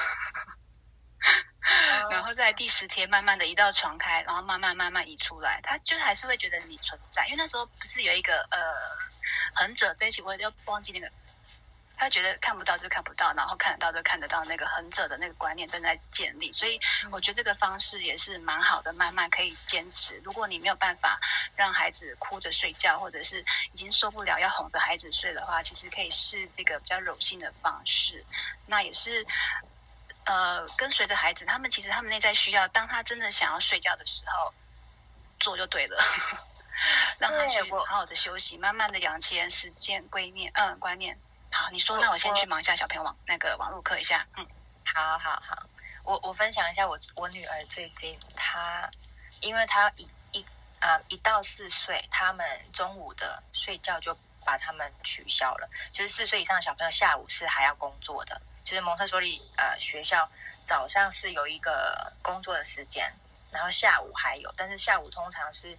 [2.09, 8.57] 然后在第十天慢慢的移到床开，然后慢慢慢慢移出来，他就还是会觉得你存在，因为那时候不是有一个呃
[9.53, 11.07] 横者，对不起，我要忘记那个，
[12.01, 20.19] 他觉得看不到就看不到，然后看得到就看得到，那个横者的那个观念正在建立，所以我觉得这个方式也是蛮好的，慢慢可以坚持。
[20.23, 21.19] 如果你没有办法
[21.55, 28.25] 让孩子哭着睡觉，或者是已经受不了要哄着孩子睡的话，其实可以试这个比较柔性的方式，
[28.65, 29.27] 那也是。
[30.23, 34.53] 呃，跟随着孩子，他们其实他们内在需要，当他真的想要睡觉的时候，
[35.39, 35.97] 做就对了，
[37.17, 41.17] 让他去好好的休息，慢慢的养成时间观念，嗯，观念。
[41.51, 44.47] 好，你说，那我先去忙一下小朋友网那个网络课一下，嗯，
[44.85, 45.67] 好好好，
[46.03, 48.89] 我我分享一下我我女儿最近她，
[49.41, 50.45] 因为她一一
[50.79, 58.41] 啊一到四岁，他们中午的睡觉就把他们取消了，就是四岁以上的小朋友下午是还要工作的。
[58.63, 60.29] 就是蒙特梭利呃学校
[60.63, 63.11] 早上是有一个工作的时间，
[63.51, 65.77] 然后下午还有，但是下午通常是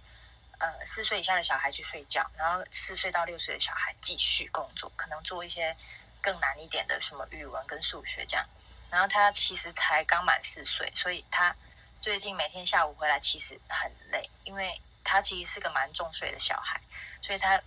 [0.63, 5.75] 呃四岁以下的小孩去睡觉，然后四岁到六岁的小孩继续工作，可能做一些
[6.21, 8.47] 更难一点的什么语文跟数学这样。
[8.89, 11.53] 然后他其实才刚满四岁，所以他
[11.99, 16.79] 最近每天下午回来其实很累，因为他其实是个蛮重睡的小孩，
[17.21, 17.61] 所以他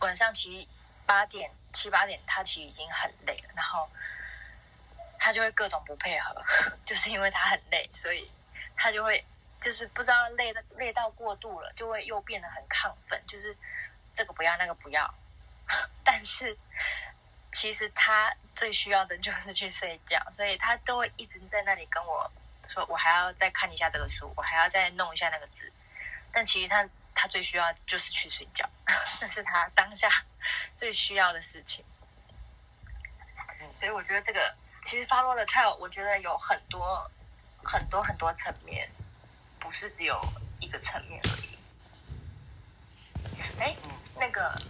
[0.00, 0.68] 晚上其实
[1.06, 3.88] 八点七八点他其实已经很累了，然后。
[5.22, 6.34] 他就会各种不配合，
[6.86, 8.32] 就是因为他很累，所以
[8.74, 9.22] 他就会
[9.60, 13.56] 就是不知道累的累到过度了，就会又变得很亢奋，就是
[14.14, 15.12] 这个不要那个不要。
[16.02, 16.56] 但是
[17.52, 22.30] 其实他最需要的就是去睡觉，所以他都会一直在那里跟我
[22.66, 25.72] 说：“我还要再看一下这个书，我还要再弄一下那个字。”
[26.32, 28.68] 但其实他他最需要就是去睡觉，
[29.20, 30.08] 那是他当下
[30.74, 31.84] 最需要的事情。
[33.74, 34.54] 所以我觉得这个。
[34.82, 37.06] 其实 follow the child，我觉得有很多
[37.62, 38.90] 很多很多层面，
[39.60, 40.20] 不是只有
[40.58, 41.50] 一个层面而已。
[43.60, 43.76] 哎，
[44.18, 44.60] 那个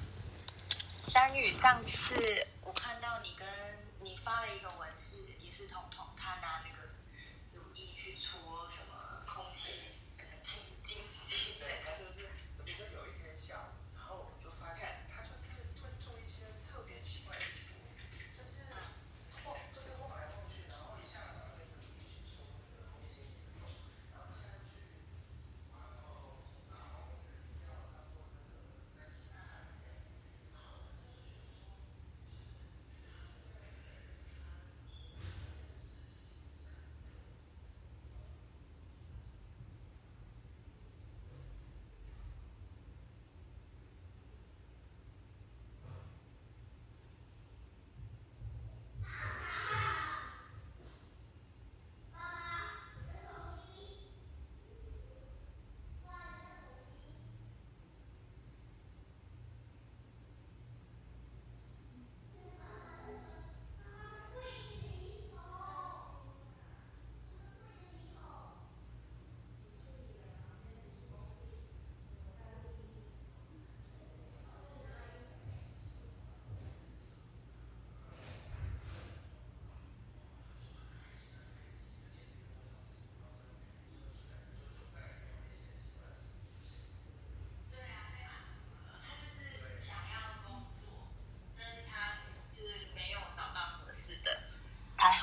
[1.14, 3.46] 丹宇，上次我看到你跟
[4.02, 5.16] 你发了一个文，是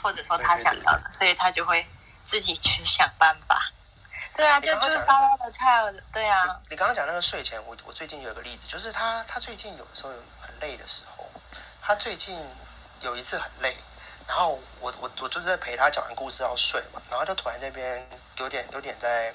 [0.08, 1.86] 或者说他想要的，所以他就会
[2.26, 3.62] 自己去想办法。
[4.38, 6.02] 对啊，就就是 follow the child。
[6.13, 11.30] 对啊，你刚刚讲那个睡前，我我最近有一个例子，就是他他最近有的时候很累的时候，
[11.82, 12.39] 他最近
[13.02, 13.76] 有一次很累，
[14.26, 19.34] 然后我我我就是在陪他讲完故事要睡嘛，然后就突然那边有点有点在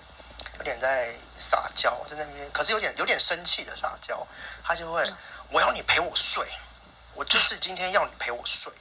[0.57, 4.27] 有点在撒娇，在那边，可是有点有点生气的撒娇，
[4.65, 5.13] 他就会
[5.51, 6.47] 我要你陪我睡，
[7.15, 8.72] 我就是今天要你陪我睡，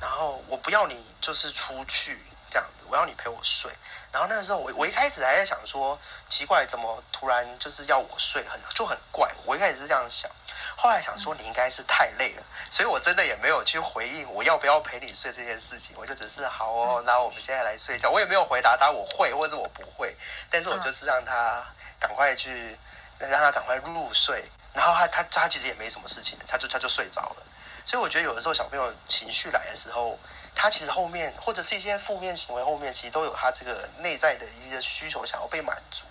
[0.00, 2.18] 然后我不要你就是出去
[2.50, 3.70] 这样子，我要你陪我睡。
[4.12, 5.96] 然后那个时候，我我一开始还在想说，
[6.28, 9.30] 奇怪，怎么突然就是要我睡，很就很怪。
[9.44, 10.28] 我一开始是这样想，
[10.76, 15.94] 后来想说你应该是太累了，所以我真的也没有去回应我要不要陪你睡这件事情。
[15.96, 18.10] 我就只是好哦，那我们现在来睡觉。
[18.10, 20.16] 我也没有回答他我会或者我不会，
[20.50, 21.64] 但是我就是让他
[22.00, 22.76] 赶快去，
[23.18, 24.44] 让他赶快入睡。
[24.72, 27.42] 然后他他他其实也没什么事情，他就他就睡着了。
[27.90, 30.16] 所以我觉得有的时候小朋友情绪来的时候。
[30.52, 36.04] 他其实后面或者是一些负面行为后面，其实都有他这个内在的一些需求想要被满足，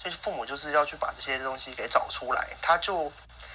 [0.00, 3.12] 所以父母就是要去把这些东西给找出来，他就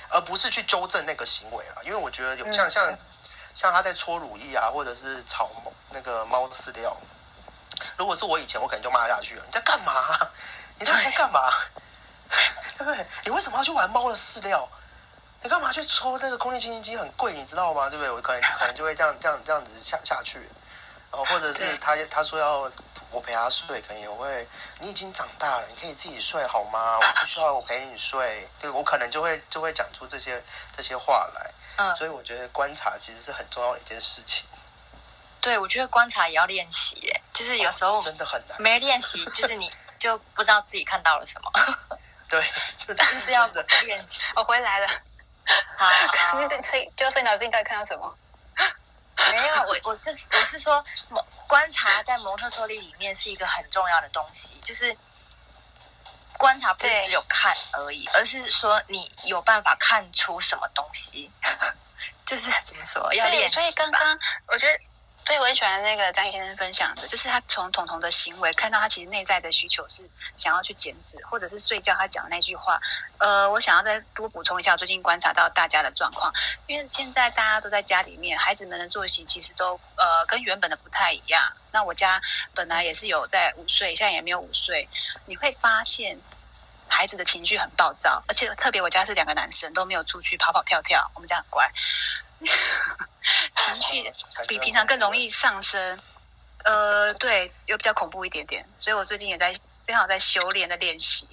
[0.10, 1.82] 而不是去纠正那个行为了。
[1.84, 2.96] 因为我觉得有像像
[3.56, 5.50] 像他在搓乳液啊，或者是炒
[5.90, 6.96] 那个猫饲料，
[7.98, 9.44] 如果是我以前，我可能就骂下去了。
[9.48, 10.30] 你在干嘛？
[10.78, 11.50] 你在干嘛？
[12.78, 13.04] 对不对？
[13.24, 14.70] 你为什么要去玩猫的饲料？
[15.46, 16.98] 你干嘛去抽那个空气清新机？
[16.98, 17.88] 很贵，你知道吗？
[17.88, 18.12] 对不对？
[18.12, 20.40] 我可能 可能就会这样这样这样子下下去，
[21.12, 22.72] 然后或者是他他说要
[23.12, 24.48] 我陪他睡，可能也会。
[24.80, 26.98] 你已经长大了，你可以自己睡好吗？
[26.98, 28.50] 我不需要我陪你睡。
[28.60, 30.44] 对我可能就会就会讲出这些
[30.76, 31.52] 这些话来。
[31.78, 34.46] 嗯，所以我觉得观察其实是很重要的一件事情。
[35.42, 41.52] 对，我觉得观察也要练习，耶，就是有时候真的很难，没练习，就是你就不知道自己看到了什么。
[42.28, 42.44] 对，
[42.98, 43.46] 就是要
[43.84, 44.24] 练习。
[44.36, 44.88] 我回来了。
[45.78, 45.90] 好，
[46.64, 48.18] 所以就是脑子应该看到什么？
[49.32, 50.84] 没有，我我是我是说，
[51.48, 54.96] 观察在蒙特梭利里面是一个很重要的东西，就是
[56.38, 61.32] 观察不是只有看而已，而是说你有办法看出什么东西，
[62.26, 63.56] 就是怎么说要练习。
[63.56, 64.80] 所以刚刚我觉得。
[65.26, 70.08] 对，我很喜欢那个张先生分享的，就是他从彤彤的行为看到他其实内在的需求是
[70.38, 71.96] 想要去减脂，或者是睡觉。
[71.96, 72.80] 他讲的那句话，
[73.18, 76.32] 呃，我想要再多补充一下，最近观察到大家的状况，
[76.68, 81.42] 因为现在大家都在家里面，孩子们的作息其实都呃跟原本的不太一样。
[81.72, 82.22] 那我家
[82.54, 84.88] 本来也是有在午睡，现在也没有午睡。
[85.26, 86.20] 你会发现
[86.88, 91.72] 孩子的情绪很暴躁，而且特别我家是两个男生，都没有出去跑跑跳跳，我们家很乖。
[93.56, 94.12] 情绪
[94.48, 96.00] 比平常更容易上升，
[96.64, 101.28] 呃，对，又比较恐怖一点点，所以我最近也在正好在修炼的练习，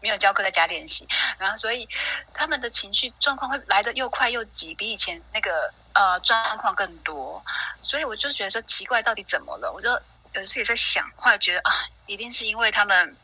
[0.00, 1.06] 没有教课在家练习，
[1.38, 1.88] 然后所以
[2.32, 7.44] 他们的情绪状况会来的又快又急，比以前那个呃状况更多，
[7.82, 9.72] 所以我就觉得说奇怪，到底怎么了？
[9.72, 9.90] 我就
[10.32, 11.72] 有时也在想，后来觉得啊，
[12.06, 13.16] 一定是因为他们。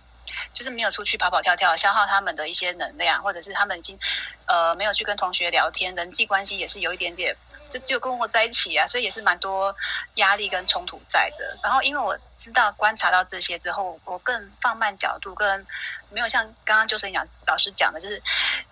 [0.52, 3.98] 就是没有出去跑跑跳跳，消耗他们的一些能量，或者是他们已经
[4.46, 7.36] 呃没有去跟同学聊天，人际关系也是有一点点，
[7.70, 9.74] 就只有跟我在一起啊，所以也是蛮多
[10.14, 11.58] 压力跟冲突在的。
[11.62, 15.66] 然后因为我知道观察到这些之后，我更放慢角度，跟
[16.10, 18.22] 没有像刚刚就是讲老师讲的，就是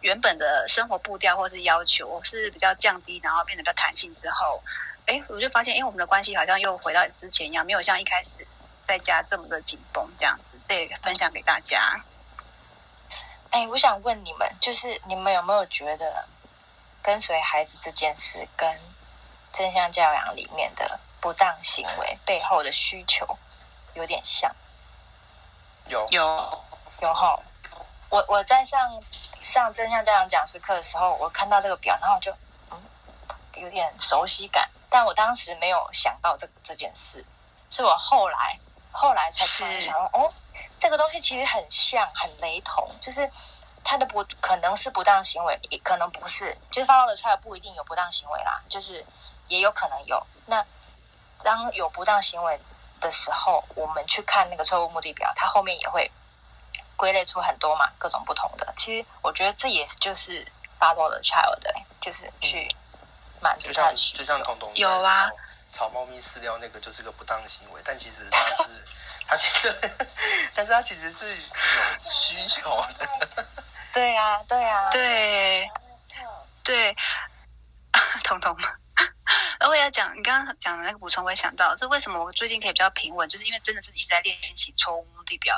[0.01, 4.63] 原本的生活步调或是要求我是比较降低，然后变得比较弹性之后，
[5.07, 8.47] 哎，我就发现，因为我们的关系好像又回到之前一样，没有像一开始
[8.87, 10.39] 在家这么的紧绷这样。
[10.73, 12.03] 对，分享给大家。
[13.51, 16.27] 哎，我想问你们，就是你们有没有觉得
[17.03, 18.81] 跟随孩子这件事，跟
[19.53, 23.39] 正向教养里面的不当行为背后的需求
[23.93, 24.51] 有点像？
[25.89, 26.65] 有有
[27.03, 27.39] 有哈！
[28.09, 28.99] 我我在上
[29.43, 32.35] 上正向教养讲师课的时候，我看到这个表，然后我就
[32.71, 32.83] 嗯
[33.57, 37.23] 有点熟悉感，但我当时没有想到这这件事，
[37.69, 38.59] 是我后来
[38.91, 40.33] 后来才突然想到哦。
[40.83, 43.31] 这个东西其实很像，很雷同，就是
[43.85, 49.07] 他的不可能是不当行为，也可能不是，就是发到出来不一定有不当行为啦，就是
[49.47, 50.21] 也有可能有。
[50.47, 50.67] 那
[51.41, 52.59] 当有不当行为
[53.01, 56.11] 的时候，我们去看那个错误目的表，它后面也会
[56.97, 58.75] 归类出很多嘛，各种不同的。
[58.77, 60.45] 其实我觉得这也是就是
[60.81, 62.67] 发到的 child 的，就是去
[63.41, 64.19] 满足他的需求。
[64.19, 65.31] 就像彤彤有啊，
[65.73, 68.85] 炒猫咪饲料那个就是个不当行为，但其实它是。
[69.33, 69.75] 他其实，
[70.55, 71.43] 但是他其实是有
[72.05, 72.69] 需求
[72.99, 73.47] 的。
[73.91, 75.71] 对呀，对呀，对，
[76.63, 76.95] 对，
[78.23, 78.55] 彤彤，
[79.59, 85.57] 而我要讲你刚刚讲的那个补充，我也想到，这为什么我最近可以比较平稳，就是因为真的是一直在练习错误目的表。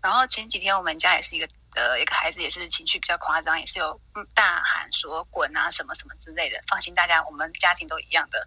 [0.00, 4.00] 然后前几天我们家也是一个呃一个孩子，也是情绪比较夸张，也是有
[4.36, 6.62] 大喊说滚啊什么什么之类的。
[6.68, 8.46] 放心，大家我们家庭都一样的。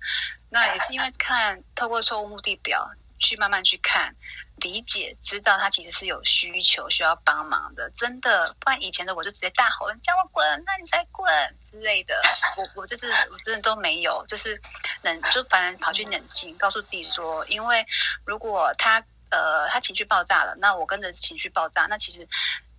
[0.49, 2.89] 那也是因为看透过错误目的表。
[3.19, 4.15] 去慢慢去看、
[4.55, 8.55] 理解、知道他其实是有需求需要帮忙的，真的。
[8.59, 11.27] 不然以前的我就直接大吼：“你叫我滚，那你再滚”
[11.69, 12.19] 之类的。
[12.57, 14.59] 我我这次我真的都没有，就是
[15.01, 17.85] 冷，就反正跑去冷静，告诉自己说：因为
[18.25, 22.27] 如果他呃他情绪爆炸了，那我跟着情绪爆炸，那其实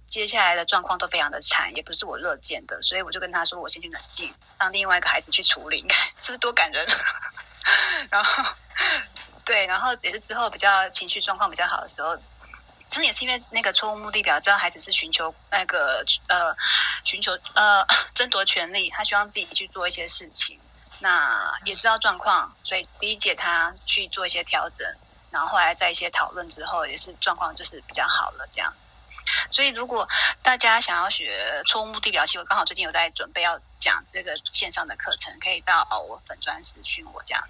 [0.08, 2.80] 接下来的状况都非常的惨，也不是我乐见的。
[2.82, 5.82] 所以我就跟他说：我先去冷静，让另外一个孩子去处理。
[5.82, 6.86] 你看是不是多感人？
[8.10, 8.44] 然后。
[9.50, 12.16] 对，然后也是之后比较情绪状况比较好的时候，
[12.88, 16.54] 真的也是因为那个错误目的表，知道孩子是寻求那个呃
[17.02, 17.84] 寻求呃
[18.14, 20.60] 争夺权利，他希望自己去做一些事情，
[21.00, 24.86] 那也知道状况，所以理解他去做一些调整，
[25.32, 28.72] 然后后来在一些讨论之后，也是状况就是比较好了这样。
[29.50, 30.08] 所以如果
[30.44, 37.44] 大家想要学错误目的表，其实我刚好最近有在准备要讲这个线上的课程，可以到我粉专私讯我这样。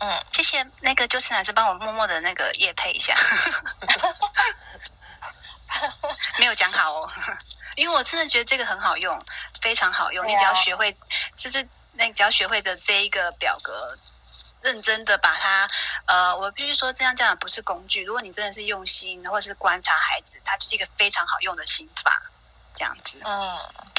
[0.00, 3.14] 嗯，谢谢那个就是还是帮我默默的那个夜配一下，
[6.38, 7.10] 没有讲好哦，
[7.76, 9.22] 因为我真的觉得这个很好用，
[9.60, 10.26] 非常好用。
[10.26, 10.96] 你只要学会，
[11.36, 13.94] 就是那只要学会的这一个表格，
[14.62, 15.68] 认真的把它，
[16.06, 18.02] 呃，我必须说这样这样不是工具。
[18.02, 22.22] 如果你真的是用心，或者是观察孩子，它就是一个非常好用的心法，
[22.74, 23.18] 这样子。
[23.22, 23.58] 嗯，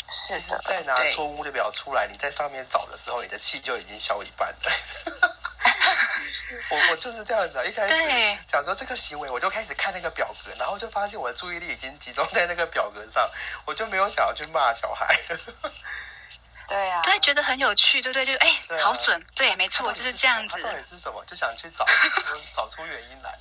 [0.10, 0.60] 是的。
[0.66, 5.31] 再拿错误的表出来，你在上面找的时候，你的气就已经消一半了。
[6.70, 13.30] 我我就是这样子，一开始想说这个行为，我就开始看那个表格，然后就发现我的注意力已经集中在那个表格上，
[13.66, 15.16] 我就没有想要去骂小孩。
[16.68, 20.62] 对啊，对，觉得很有趣，对不对，就哎，好准，对，没错，就是这样子。
[20.62, 21.22] 到底是什么？
[21.26, 21.86] 就想去找
[22.56, 23.38] 找出原因来。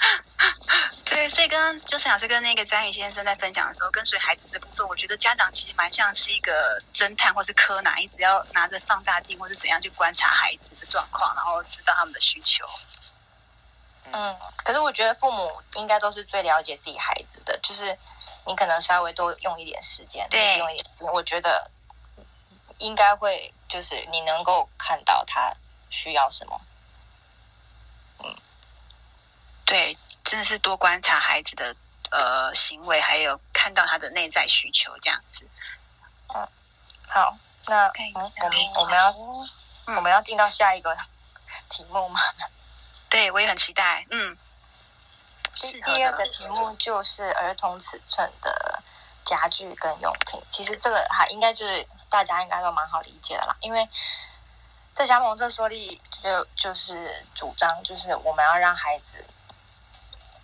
[1.04, 12.64] 对，所以刚刚就是老师跟那个詹宇先生在分享的时候，跟随孩子这部分，我觉得家长其实蛮像是一个侦探或是柯南，一直要拿着放大镜或是怎样去观察孩子的状况，然后知道他们的需求。
[14.12, 17.96] 嗯，可是我觉得父母应该都是最了解自己孩子的，就是
[18.46, 21.70] 你可能稍微多用一点时间，对，用一点，我觉得
[22.78, 25.54] 应该会就是你能够看到他
[25.90, 26.60] 需要什么。
[28.24, 28.36] 嗯，
[29.70, 29.96] 对。
[30.22, 31.74] 真的是多观察孩子的
[32.10, 35.48] 呃行为，还有看到他的内在需求这样子。
[36.28, 36.46] 嗯，
[37.08, 39.10] 好，那我们我们要
[39.96, 40.94] 我们要进到下一个
[41.70, 42.20] 题目吗？
[43.08, 44.06] 对，我也很期待。
[44.10, 44.36] 嗯，
[45.54, 48.80] 第第二个题目就是儿童尺寸的
[49.24, 50.40] 家具跟用品。
[50.50, 53.88] 其实这个还应该就是大家应该都蛮好理解的啦，因为
[54.94, 59.24] 在加盟这说力就就是主张，就是我们要让孩子。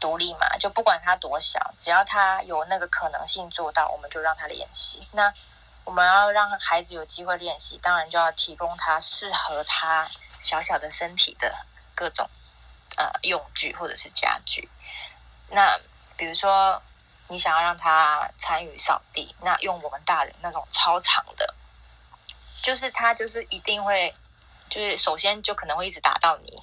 [0.07, 5.05] 独立嘛，就不管他多小，只要他有那个可能性做到，我们就让他练习。
[5.11, 5.35] 那
[5.83, 10.09] 我们要让孩子有机会练习，当然就要提供他适合他
[10.41, 11.53] 小小的身体的
[11.93, 12.31] 各种
[12.97, 14.69] 呃用具或者是家具。
[15.51, 15.77] 那
[16.17, 16.81] 比如说，
[17.27, 21.53] 你想要让他参与扫地，那用我们大人那种超长的，
[22.63, 24.15] 就是他就是一定会，
[24.71, 26.57] 就是首先就可能会一直打到你，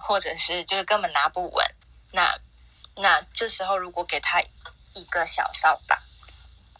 [0.00, 1.64] 或者是就是根本拿不稳。
[2.10, 2.34] 那
[3.00, 4.40] 那这时候如果给他
[4.94, 6.00] 一个小扫把，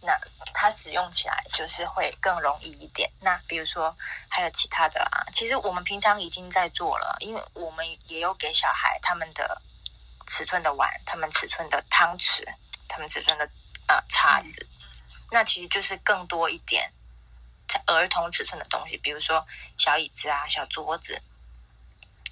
[0.03, 0.19] 那
[0.53, 3.11] 他使用起来就是会更容易一点。
[3.21, 3.97] 那比如说
[4.29, 9.63] 还有其他的啊，其实我们平常已经在做了，因为我们也有给小孩他们的
[10.27, 12.45] 尺寸的碗、他们尺寸的汤匙、
[12.89, 13.49] 他们尺寸的
[13.87, 14.67] 呃叉子。
[15.31, 16.91] 那其实就是更多一点
[17.87, 21.23] 儿童尺寸的东西，比如说小椅子啊、小桌子。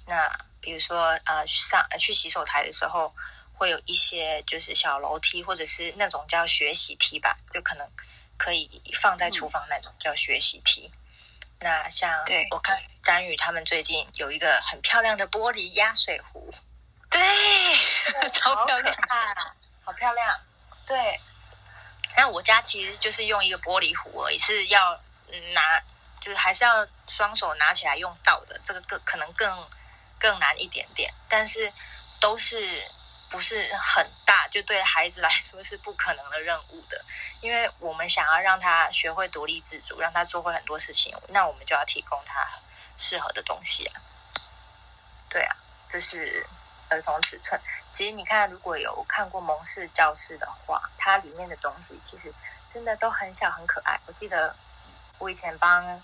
[0.05, 3.13] 那比如说，呃，上去洗手台的时候，
[3.57, 7.89] 会有一些就是小楼梯，或者是那种叫学习梯吧，就可能
[8.37, 10.91] 可以放在厨房那种叫学习梯。
[11.59, 16.49] 那像我看詹宇他们最近有一个很漂亮的玻璃压水壶，
[17.09, 17.19] 对，
[18.31, 18.95] 超漂亮，
[19.83, 20.39] 好漂亮。
[20.85, 21.19] 对，
[22.15, 24.93] 那我家其实就是用一个玻璃壶，而已是要
[25.53, 25.79] 拿，
[26.21, 29.67] 就是还是要双手拿起来用到的，这个更可能更。
[30.19, 31.71] 更难一点点，但是
[32.19, 32.81] 都是
[33.29, 37.03] 不是很大，就对孩子来说是不可能的任务的。
[37.41, 42.47] 因为我们想要让他学会独立自主，让他做会很多事情，那我们就要提供他
[42.97, 44.01] 适合的东西啊。
[45.29, 45.55] 对啊，
[45.89, 46.47] 这是
[46.89, 47.59] 儿童尺寸。
[47.91, 52.33] 其实你看，如果有看过蒙氏教室的话，它里面的东西其实
[52.73, 53.99] 真的都很小很可爱。
[54.05, 54.55] 我记得
[55.17, 56.01] 我以前帮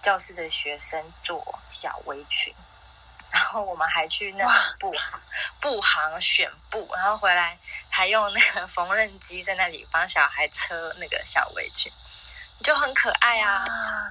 [0.00, 2.54] 教室的学生做小围裙，
[3.34, 4.94] 然后我们还去那种布
[5.60, 7.58] 布行选布，然后回来
[7.90, 11.92] 还用那个缝纫机在那里帮小孩车那个小围裙，
[12.62, 13.64] 就很可爱啊！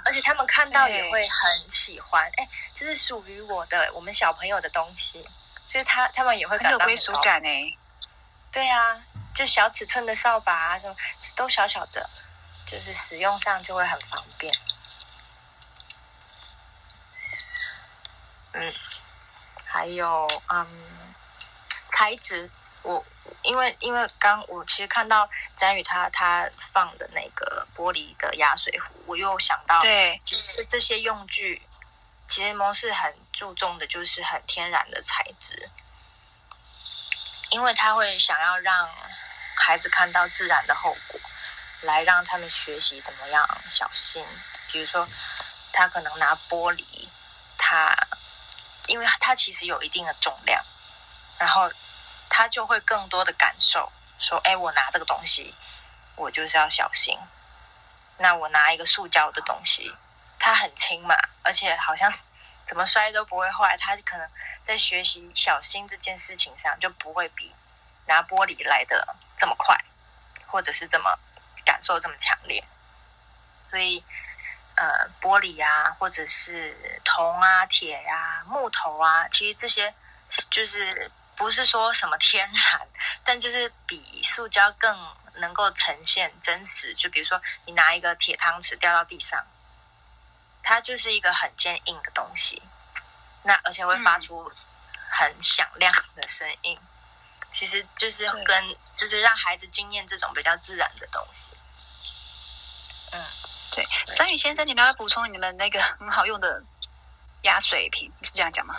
[0.04, 5.26] 而且他们看到也会很喜欢，哎，这是属于我的，我们小朋友的东西，
[5.66, 7.74] 所以他他们也会感到归属感哎。
[8.52, 9.02] 对啊，
[9.34, 10.94] 就小尺寸的扫把啊，什么
[11.36, 12.10] 都小小的，
[12.66, 14.54] 就是使用上就会很方便。
[18.52, 18.74] 嗯，
[19.74, 20.68] 还有嗯，
[21.92, 22.48] 材质，
[22.84, 23.04] 我
[23.42, 31.60] 因为因为刚我其实看到詹宇他他放的那个玻璃的压水壶，我又想到，对，其实这些用具，
[32.28, 35.72] 其实模式很注重的就是很天然的材质。
[37.50, 38.88] 因为他会想要让
[39.56, 41.20] 孩子看到自然的后果，
[41.82, 44.24] 来让他们学习怎么样小心。
[44.72, 45.10] 比如说，
[45.72, 47.08] 他可能拿玻璃，
[47.58, 47.96] 他
[48.88, 50.64] 因为他其实有一定的重量，
[51.38, 51.72] 然后
[52.30, 55.54] 他就会更多的感受说：“哎，我拿这个东西，
[56.16, 57.18] 我就是要小心。
[58.18, 59.96] 那我拿一个塑胶的东西，
[60.40, 62.14] 它很轻嘛，而且好像
[62.66, 64.30] 怎么摔都不会坏，他可能。”
[64.66, 67.54] 在学习小心这件事情上，就不会比
[68.06, 69.06] 拿玻璃来的
[69.38, 69.78] 这么快，
[70.48, 71.20] 或者是这么
[71.66, 72.64] 感受这么强烈。
[73.70, 74.02] 所以，
[74.76, 79.94] 呃，玻璃啊，或者是铜啊、铁呀、木头啊，其实这些
[80.50, 82.88] 就是不是说什么天然，
[83.24, 86.94] 但就是比塑胶更能够呈现真实。
[86.96, 89.46] 就比如说，你拿一个铁汤匙掉到地上，
[90.64, 92.62] 它就是一个很坚硬的东西。
[93.44, 94.52] 那而且会发出
[95.12, 96.80] 很响亮的声音，
[97.54, 101.52] 其实就是跟就是让孩子经验这种比较自然的东西。
[103.12, 103.22] 嗯，
[103.76, 106.64] 对，张宇先生，你们要补充你们那个 很好用的
[107.42, 108.76] 压水瓶，是这样讲吗？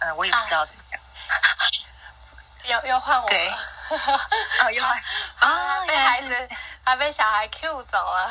[0.00, 1.00] 呃，我也不知道怎么样。
[2.68, 4.98] 要要换我对，啊，要换
[5.40, 6.48] 啊，被孩子
[6.84, 8.30] 还被小孩 Q 走了。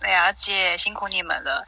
[0.00, 1.66] 了解，辛苦你们了。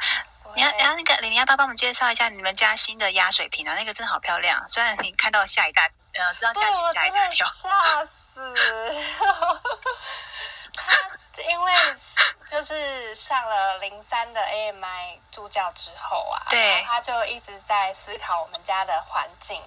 [0.54, 3.74] 你要，然后那个李宁要不要帮我们介绍一下你们家新的压水瓶啊？
[3.74, 8.12] 那个真的好漂亮，虽然你看到下一代，呃，知道价钱下一代票，吓死！
[10.74, 10.92] 他
[11.48, 11.72] 因为
[12.50, 19.62] 就是上了零三的 AMI 助教之后啊，对，他就一直在思考我们家的环境。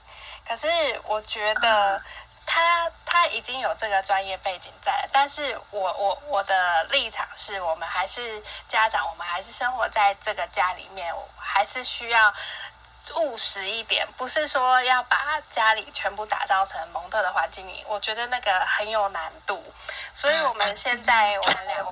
[0.47, 0.67] 可是
[1.05, 2.01] 我觉得。
[2.45, 12.33] 他他已经有这个专业背景在，但是我我我的立场是我们还是家长，我们还是生活在这个家里面，我还是需要
[13.17, 19.61] 务实一点，不是说要把家里全部打造成蒙特的环境里，我觉得那个很有难度，
[20.13, 21.85] 所以我们现在我们两，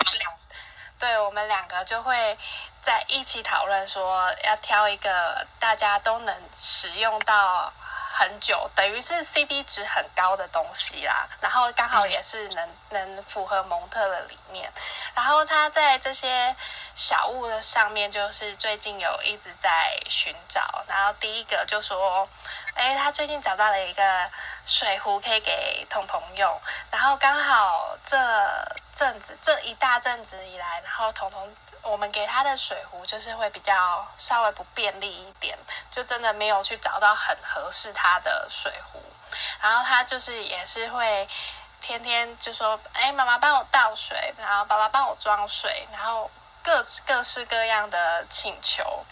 [1.00, 2.38] 对我们两个就会
[2.84, 7.72] 在一起讨论说，要挑一个大家都能使用到。
[8.14, 14.72] 很久，等于是 CP 值很高的东西啦，然后刚好也是能能符合蒙特的理念，
[15.16, 16.56] 然后他在这些
[16.94, 22.28] 小物的上面，就是最近有一直在寻找，然后第一个就说，
[22.76, 24.30] 哎，他最近找到了一个
[24.66, 28.18] 水壶可以给彤彤用，然后刚好这
[28.96, 31.56] 阵子这一大阵子以来，然后彤彤。
[31.84, 35.58] 我们给他的水壶就是会比较稍微不便利一点，
[35.90, 39.02] 就真的没有去找到很合适他的水壶。
[39.62, 41.28] 然后他就是也是会
[41.80, 46.30] 天天就说：“哎，妈妈帮我倒水，然后爸爸帮我装水，然后
[46.62, 49.06] 各各式各样的请求。”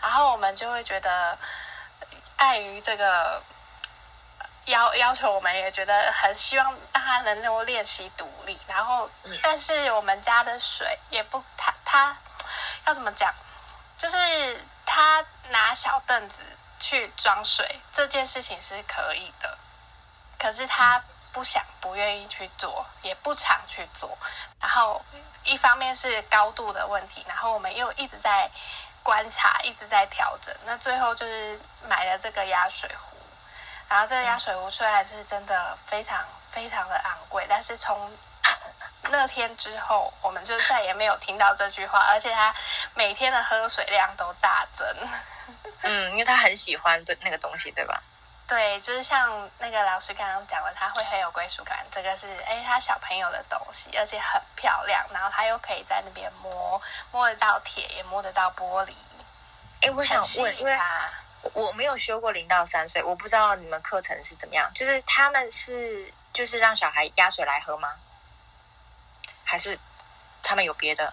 [0.00, 1.38] 然后我们就会觉得，
[2.36, 3.42] 碍于这个
[4.66, 8.58] 要要求，我们也觉得很希望让他能够练习独立。
[8.68, 9.10] 然后，
[9.42, 11.72] 但是我们家的水也不他。
[11.88, 12.14] 他
[12.84, 13.32] 要怎么讲？
[13.96, 16.42] 就是他拿小凳子
[16.78, 19.56] 去装水这件事情是可以的，
[20.36, 21.02] 可是他
[21.32, 24.18] 不想、不愿意去做，也不常去做。
[24.60, 25.02] 然后
[25.44, 28.50] 一方面是高度的问题，然后我们又一直在
[29.02, 30.54] 观察，一直在调整。
[30.66, 31.58] 那最后就是
[31.88, 33.15] 买了这个压水壶。
[33.88, 38.10] 然后这个压水壶虽然是真的非常非常的昂贵，但是从
[39.10, 42.54] 那天之后，我们就再也没有听到这句话，而且他
[42.94, 44.86] 每天的喝水量都大增。
[45.82, 48.02] 嗯，因为他很喜欢对那个东西，对吧？
[48.48, 51.84] 对，就是像那个老师刚刚讲的，他会很有归属感。
[51.92, 56.80] 这个是哎，他小朋友的东西，而且很漂亮，然后他又可以在那边摸，
[57.10, 58.94] 摸得到铁，也摸得到玻璃。
[59.82, 60.78] 哎，我想问，因为
[61.54, 64.70] 我没有修过零到三岁，我不知道你们课程是怎么样。
[64.74, 67.94] 就是他们是就是让小孩压水来喝吗？
[69.44, 69.78] 还是
[70.42, 71.12] 他们有别的？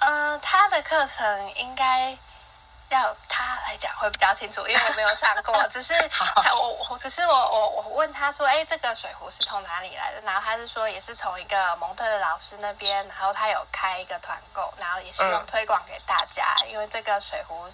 [0.00, 2.16] 呃，他的课程应该
[2.90, 5.62] 要他来讲会比较清楚，因为我没有上过。
[5.68, 5.94] 只是
[6.52, 10.20] 我我只是我我我问他说，哎，这个水壶是从哪里来的？
[10.20, 17.66] 然后他是说也是从一个蒙特的老师那边，然后他有开一个团购，然后也希望推广给大家，因为这个水壶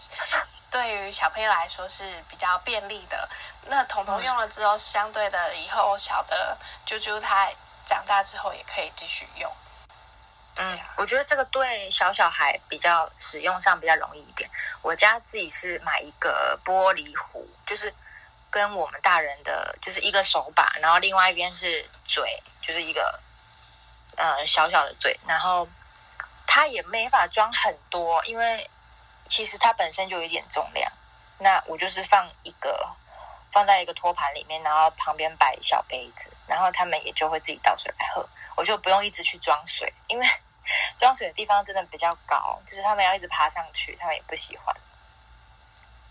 [0.71, 3.29] 对于小朋友来说是比较便利的。
[3.67, 6.57] 那彤彤用了之后，相对的以后小的
[6.87, 7.49] 啾啾他
[7.85, 9.53] 长大之后也可以继续用。
[10.57, 14.51] 嗯，我觉得这个对小小孩比较使用上比较容易一点。
[14.83, 17.95] 我家自己是买一个玻璃壶，就是
[18.51, 23.19] 跟我们大人的就是一个手把，然后另外一边是嘴，就是一个
[24.17, 25.67] 呃小小的嘴，然后
[26.47, 28.69] 它也没法装很多，因为
[29.29, 30.93] 其实它本身就有一点重量。
[31.39, 32.87] 那我就是放一个
[33.51, 38.29] 放在一个托盘里面，然后旁边摆小杯子，然后他们也就会自己倒水来喝。
[38.57, 40.27] 我就不用一直去装水，因为
[40.99, 44.75] 装水的地方真的比较高，就是他们要一直爬上去，他们也不喜欢。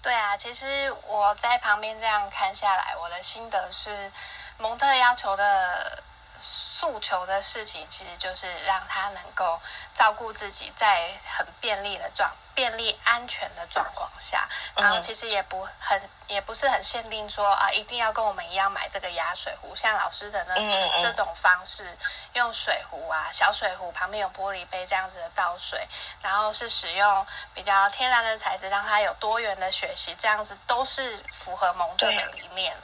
[0.02, 4.12] 对啊，其实我在旁边这样看下来，我的心得是，
[4.58, 6.04] 蒙特要求的。
[6.40, 9.60] 诉求的事情，其实就是让他能够
[9.94, 20.56] 照顾自己，在很便利的状、便利安全的状况下，然后其实也不很，也不是很限定说啊，一定要跟我们一样买这个压水壶，像老师的那
[21.02, 21.98] 这种方式，
[22.34, 25.88] 用水壶啊，小水壶旁边有玻璃杯这样子的倒水，
[26.22, 32.76] 然后是使用比较天然的材质，让他有多元的学习，这样子都是符合蒙特的理念。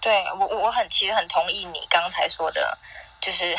[0.00, 2.78] 对我，我很其实很同意你刚才说的，
[3.20, 3.56] 就是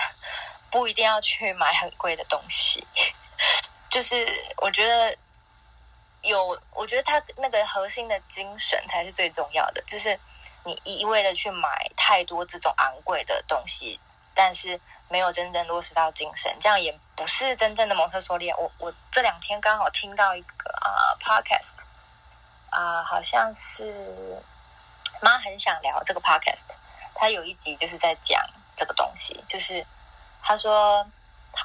[0.71, 2.87] 不一定要去买很贵的东西。
[3.91, 4.25] 就是
[4.57, 5.17] 我觉得
[6.21, 9.81] 有，我觉得他那个核心的精神才是最重要的。
[9.87, 10.17] 就是
[10.63, 13.99] 你一味的去买太多这种昂贵的东西，
[14.33, 14.79] 但是
[15.09, 18.49] 没有真正落实到精神，这样也不是真正的蒙特梭利。
[18.51, 21.83] 我我这两天刚好听到一个啊 podcast
[22.69, 24.41] 啊，好像是。
[25.21, 26.73] 妈很想聊这个 podcast，
[27.13, 28.41] 他有一集就是在讲
[28.75, 29.85] 这个东西，就是
[30.41, 31.05] 他说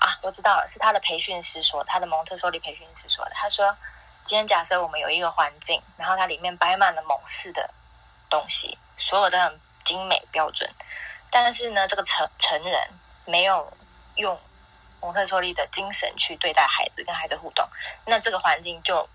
[0.01, 3.31] 啊，我知道了，是他的培训师说，他的蒙特梭利培训师说的。
[3.35, 3.77] 他说，
[4.25, 7.71] 今天假设我们有一个环境，然后它里面摆满了蒙氏的
[8.29, 10.69] 东西，所有的很精美标准，
[11.31, 12.91] 但是呢，这个成成人
[13.25, 13.73] 没有
[14.17, 14.39] 用
[15.01, 17.69] 蒙特梭利的精神去对待孩子，跟孩子互动，
[18.07, 19.09] 那这个环境就。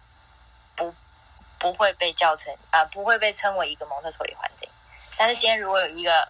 [1.60, 4.70] 不会被叫成啊，不会被称为一个蒙特梭利环境。
[5.18, 6.28] 但是今天如果有一个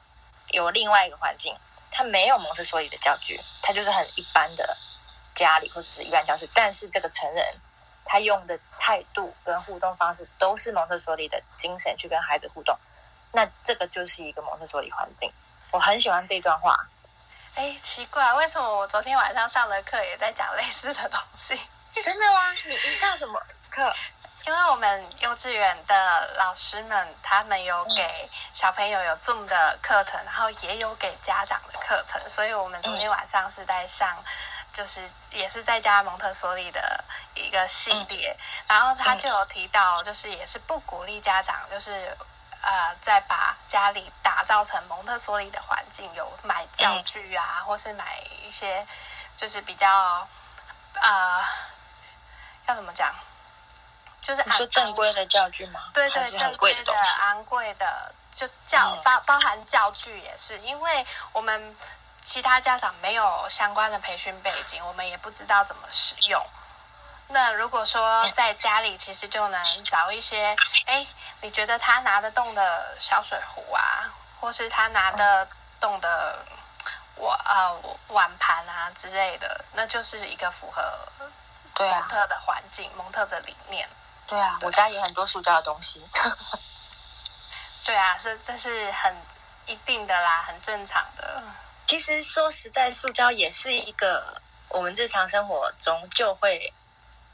[0.50, 1.56] 有另外一个环境，
[1.92, 4.76] 它没有蒙特梭利的教具，它就是很一般的
[5.36, 7.46] 家里或者是一般教室，但是这个成人
[8.04, 12.76] 他用的态度跟互动方式都是蒙特梭利的精神去跟孩子互动，
[13.32, 15.32] 那这个就是一个蒙特梭利环境。
[15.72, 16.88] 我很喜欢这段话。
[17.54, 21.60] 哎，奇怪，为什么我昨天晚上上的课也在讲类似的东西？
[21.92, 22.52] 真的吗？
[22.66, 23.94] 你你上什么课？
[24.50, 34.18] 因为我们幼稚园的老师们，他们有给小朋友有 Zoom 的课程，然后也有给家长的课程，所以我们昨天晚上是在上，
[34.74, 37.04] 就是也是在家蒙特梭利的
[37.36, 38.36] 一个系列，
[38.68, 42.18] 然后他就有提到，就是也是不鼓励家长，就是
[42.64, 48.84] 呃，在把家里打造成蒙特梭利的环境，有买教具啊，或是买一些
[49.38, 50.28] 就是比较
[50.96, 51.46] 呃，
[52.66, 53.14] 要怎么讲？
[54.22, 55.90] 就是说正规的教具吗？
[55.94, 61.76] 对对，正规的、昂贵的，就教包包含教具也是，因为我们
[62.24, 66.46] 其他家长没有相关的培训背景，我们也不知道怎么使用。
[67.30, 70.56] 那如果说在家里，其实就能找一些，
[70.86, 71.06] 哎，
[71.42, 74.10] 你觉得他拿得动的小水壶啊，
[74.40, 75.48] 或是他拿得
[75.80, 76.40] 动的
[77.18, 80.82] 碗呃碗盘啊之类的，那就是一个符合
[81.78, 83.88] 蒙特的环境、蒙特的理念。
[84.30, 86.06] 对啊，我家也很多塑胶的东西。
[87.84, 89.16] 对啊，这这是很
[89.66, 91.42] 一定的啦，很正常的。
[91.88, 96.72] 其实说实在，塑胶也是一个我们日常生活中就会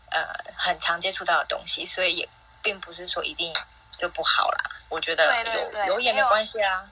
[0.09, 0.25] 呃
[0.55, 2.29] 很常接触到的东西，所以也
[2.61, 3.53] 并不是说一定
[3.97, 4.71] 就不好啦。
[4.87, 6.89] 我觉得有有也没关系啊。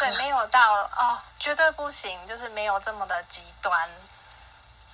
[0.00, 3.90] 对，没有到哦，绝对不行，就是没有这么的极端。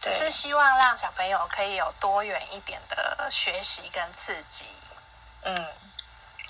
[0.01, 4.66] 只是希望让小朋友可以有多元一点的学习跟刺激。
[5.42, 5.66] 嗯，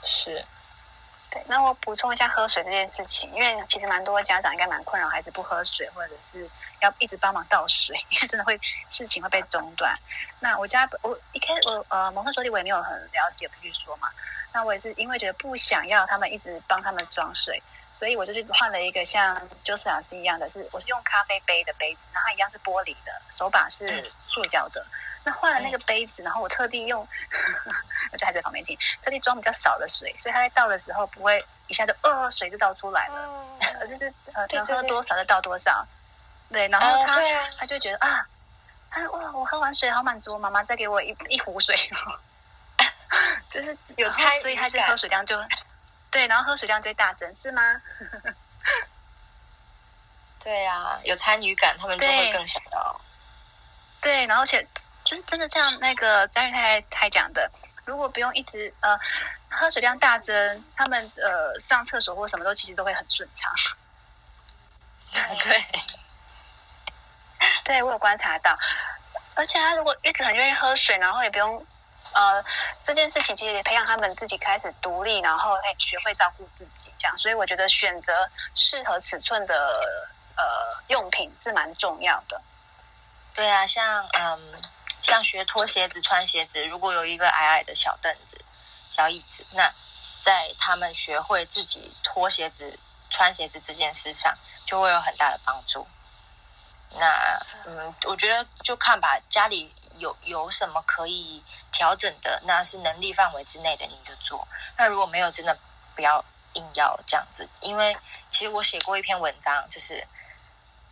[0.03, 0.45] 是。
[1.31, 6.49] 对，那我补充一下喝水这件事情，因为其实蛮多家长应该蛮困扰孩子不喝水，或者是
[6.81, 9.95] 要一直帮忙倒水， 因为真的会事情会被中断。
[10.41, 14.09] 那我家我一开始我呃蒙特梭利我也没有很了解，不去说嘛。
[14.55, 17.63] 那我也是因为觉得不想要他们一直帮他们装水。
[17.99, 24.87] 所以我就去换了一个像就是老师一样的，是我是用咖啡杯的杯子，然后一样是玻璃的，手把是塑胶的。
[25.25, 27.01] 那换了那个杯子，然后我特地用，
[28.13, 35.87] 我就还在旁边听，特地装比较少的水，所以他在倒的时候不会一下就呃水就倒出来了，嗯，而就是呃能喝多少就倒多少。
[36.51, 37.21] 对，然后他、
[37.59, 38.27] 他就觉得啊，
[38.91, 41.77] 他说哇我喝完水好满足，妈妈再给我一一壶水，
[43.51, 45.37] 就是 有参与所以他就感喝水量就
[46.11, 47.63] 对，然后喝水量最大增，是吗？
[50.43, 53.01] 对呀、有参与感，他们就会更想要。
[54.01, 54.67] 对，然后而且
[55.05, 57.51] 就是真的像那个张玉太太讲的，
[57.85, 58.99] 如果不用一直呃
[59.51, 63.53] 喝水量大增，他们呃上厕所或什么都其实都会很顺畅。
[65.43, 65.65] 对，
[67.65, 68.57] 对我有观察到，
[69.35, 71.67] 而且他如果一直很愿意喝水，然后也不用
[72.19, 72.45] 呃
[72.85, 77.17] 这件事情，其实也培养他们自己开始独立，然后可以学会照顾自己，这样。
[77.17, 79.55] 所以我觉得选择适合尺寸的
[80.37, 82.41] 呃用品是蛮重要的。
[83.35, 84.53] 对啊，像嗯，
[85.01, 88.45] 像学脱鞋子、穿鞋子，如果有一个矮矮的小凳子、
[88.91, 89.73] 小椅子，那
[90.21, 92.77] 在他们学会自己脱鞋子、
[93.11, 95.87] 穿鞋子这件事上，就会有很大的帮助。
[96.99, 104.47] 那嗯，我觉得就看吧，家里有有什么可以调整的，那是能力范围之内的，你就做。
[104.77, 105.59] 那如果没有，真的
[105.95, 106.25] 不要
[106.55, 107.97] 硬要这样子，因为
[108.29, 110.07] 其实我写过一篇文章，就是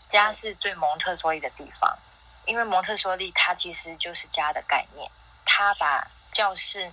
[0.09, 1.99] 家是最蒙特梭利的地方。
[2.45, 5.11] 因为蒙特梭利它其实就是家的概念，
[5.45, 6.93] 他把教室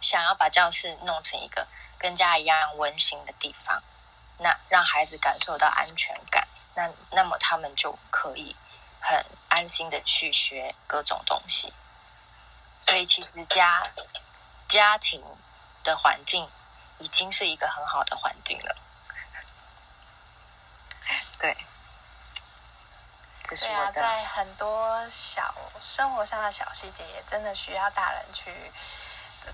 [0.00, 1.66] 想要把教室弄成一个
[1.98, 3.82] 跟家一样温馨的地方，
[4.38, 6.46] 那让孩子感受到安全感，
[6.76, 8.54] 那那么他们就可以
[9.08, 11.72] 很安心的去学各种东西。
[12.80, 13.86] 所以其实家
[14.68, 15.22] 家庭
[15.84, 16.48] 的环境
[16.98, 18.76] 已经是一个很好的环境了。
[21.38, 21.56] 对。
[23.48, 28.52] 这是，我的在很多小生活上的小细节，也真的需要大人去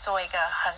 [0.00, 0.74] 做一个很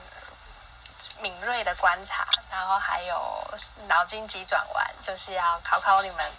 [1.21, 3.57] 敏锐的观察，然后还有
[3.87, 6.33] 脑筋急转弯，就是要考考你们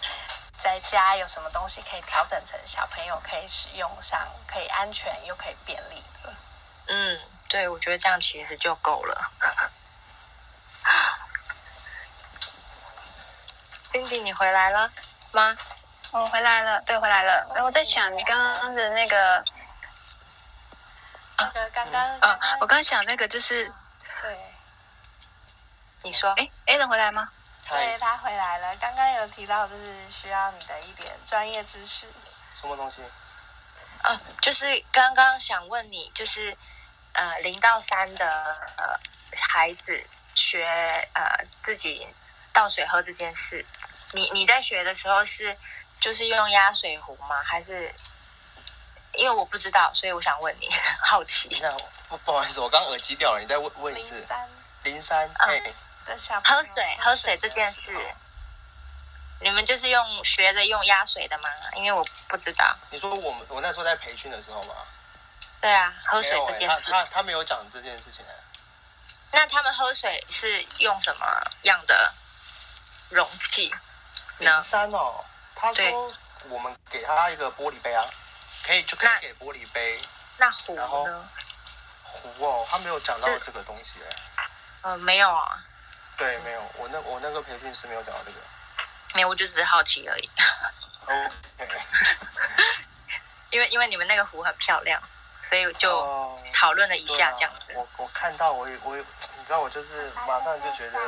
[0.66, 6.34] 在家有什么东西可以调整成小朋友可以使用上，可以安全又可以便利的。
[6.88, 9.22] 嗯，对，我觉得这样其实就够了。
[13.92, 14.90] Cindy，你回来了
[15.30, 15.56] 吗？
[16.10, 17.46] 我、回来了，对，回来了。
[17.54, 19.44] 然后我在想你刚刚的那个
[21.38, 23.72] 那个刚刚啊，我刚刚想那个就是，
[24.20, 24.36] 对
[26.02, 27.30] 你说，哎 a n 回来吗？
[27.68, 28.76] 对，他回来了。
[28.76, 32.06] 刚刚有提到，就是需要你的一点专业知识。
[32.60, 33.02] 什么东西？
[34.02, 36.56] 啊，就是刚刚想问你，就是
[37.12, 38.26] 呃，零到三的
[38.76, 38.98] 呃
[39.50, 40.64] 孩子学
[41.14, 42.06] 呃自己
[42.52, 43.64] 倒水喝这件事，
[44.12, 45.56] 你你在学的时候是
[45.98, 47.42] 就是用压水壶吗？
[47.42, 47.92] 还是
[49.14, 50.68] 因为我不知道，所以我想问你，
[51.00, 51.48] 好奇。
[51.60, 51.72] 那
[52.08, 54.26] 不不好意思，我刚刚耳机掉了，你再问问一次零。
[54.26, 54.48] 三
[54.84, 55.85] 零三，嗯哎，的小朋友
[56.44, 57.92] 喝水喝水这件事，
[59.40, 61.50] 你们就是用学着用压水的吗？
[61.74, 62.76] 因为我不知道。
[62.90, 64.74] 你说我们我那时候在培训的时候吗，
[65.60, 66.90] 对啊，喝水这件事。
[66.90, 68.34] 他他他没有讲这件事情哎。
[69.32, 71.26] 那他们喝水是用什么
[71.62, 72.14] 样的
[73.10, 73.74] 容器
[74.38, 74.62] 零呢？
[74.62, 76.14] 三哦，他对说
[76.48, 78.08] 我们给他一个玻璃杯啊，
[78.62, 80.00] 可以就可以给玻璃杯
[80.38, 81.28] 那壶呢？
[82.04, 84.48] 壶哦，他没有讲到这个东西哎。
[84.82, 85.62] 呃，没有啊，
[86.16, 88.38] 对，没有，我那我那个培训是没有讲到这个。
[89.14, 90.28] 没有，我就只是好奇而已。
[91.06, 91.30] 哦，
[93.50, 95.00] 因为因为你们那个湖很漂亮，
[95.42, 97.72] 所以就哦讨论了一下这样子。
[97.74, 99.02] 我我看到我也我也，
[99.38, 100.98] 你知道我就是马上就觉得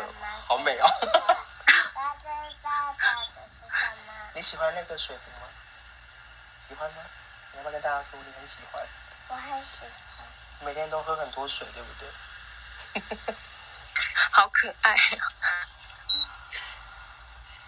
[0.47, 0.89] 好美啊。
[1.95, 2.29] 爸知
[2.63, 3.05] 道的
[3.49, 3.67] 是什
[4.07, 4.13] 么？
[4.35, 5.49] 你喜欢那个水壶吗？
[6.67, 7.03] 喜欢吗？
[7.53, 8.87] 你要不要跟大家说你很喜欢？
[9.29, 9.91] 我很喜欢。
[10.61, 13.35] 每天都喝很多水，对不对？
[14.31, 14.95] 好可爱。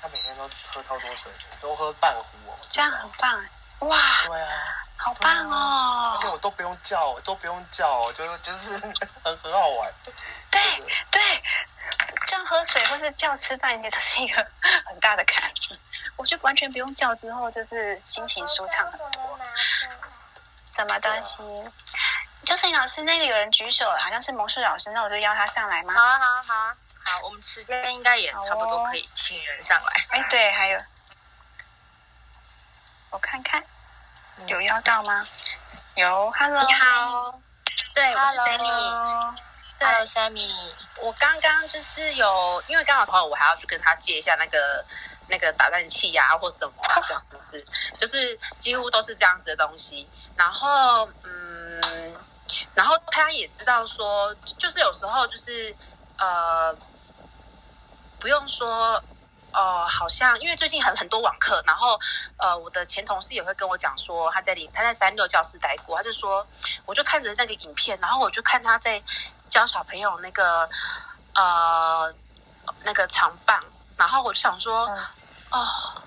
[0.02, 1.30] 他每天都喝超多水，
[1.60, 2.56] 都喝半壶哦。
[2.70, 3.44] 这样很棒，
[3.80, 6.32] 哇，对啊，好棒哦而且哦！
[6.32, 8.78] 我都不用叫，都不用叫，就就是
[9.22, 9.92] 很很好玩。
[10.50, 11.42] 对对，
[12.24, 14.46] 这样喝水或是叫吃饭，也是一个
[14.86, 15.52] 很大的坎。
[16.16, 19.38] 我就完全不用叫，之后就是心情舒畅很多。
[20.74, 21.36] 怎么东西？
[22.44, 26.02] 就是老师那个有人举手了，好像是魔术老师，那我就邀他上来吗好？
[26.02, 30.06] 啊，好啊，好啊，好，我们时间应该也差不多可以请人上来。
[30.08, 30.80] 哎，对，还有，
[33.10, 33.62] 我看看
[34.46, 35.24] 有邀到吗？
[35.96, 37.40] 有，Hello，你好，
[37.94, 39.34] 对，我是 Sammy。
[39.80, 44.84] Hello Sammy，我刚刚就是有，因为刚好的话，我还要去跟他借一下那个
[45.28, 47.66] 那个打蛋器呀、或什么啊，这样子，
[47.96, 50.06] 就是几乎都是这样子的东西。
[50.36, 51.49] 然后嗯，
[52.74, 55.74] 然后他也知道说，就是有时候就是
[56.18, 56.74] 呃，
[58.18, 59.02] 不用说。
[59.52, 61.98] 哦，好像因为最近很很多网课，然后
[62.36, 66.46] 呃，我的前同事也会跟我讲说，他在里他在三六教室待过，他就说，
[66.86, 69.02] 我就看着那个影片，然后我就看他在
[69.48, 70.70] 教小朋友那个
[71.34, 72.14] 呃
[72.84, 73.60] 那个长棒，
[73.96, 74.86] 然后我就想说，
[75.50, 76.00] 哦，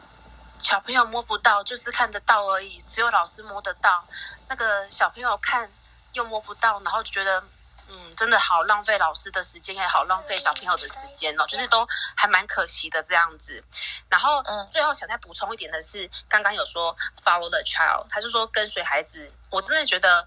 [0.63, 4.03] 小朋友摸不到，就是看得到而已，只有老师摸得到，
[4.47, 5.69] 那个小朋友看
[6.13, 7.43] 又摸不到，然后就觉得。
[7.89, 11.85] 嗯，真的好浪费老师的时间，也好浪费小朋友的时间哦，就是都
[12.15, 13.61] 还蛮可惜的这样子。
[14.07, 19.29] 然后，嗯，最后想再补充一点的是，刚刚有说 follow the child，他就说跟随孩子。
[19.49, 20.25] 我真的觉得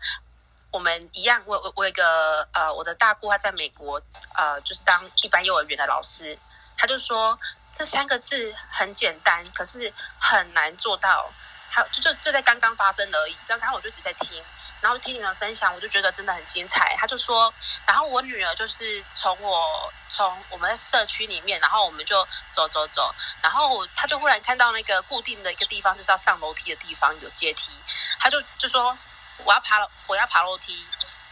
[0.70, 4.00] 我们一样，我我我有一个呃，我的大姑她在美国
[4.34, 6.38] 呃，就是当一般幼儿园的老师，
[6.76, 7.36] 他就说
[7.76, 11.30] 这三个字很简单，可是很难做到。
[11.68, 14.42] 还就就就在刚刚发生而已，刚刚我就一直在听。
[14.80, 16.96] 然后听你们分享，我就觉得真的很精彩。
[16.98, 17.52] 他就说，
[17.86, 27.72] 然后我女儿就是从我从我们的社区里面，然后我们就走走走，然后他就忽然看到那个固定的一个地方，就是要上楼梯的地方有阶梯，
[28.18, 28.96] 他就就说
[29.44, 30.86] 我要爬我要爬楼梯。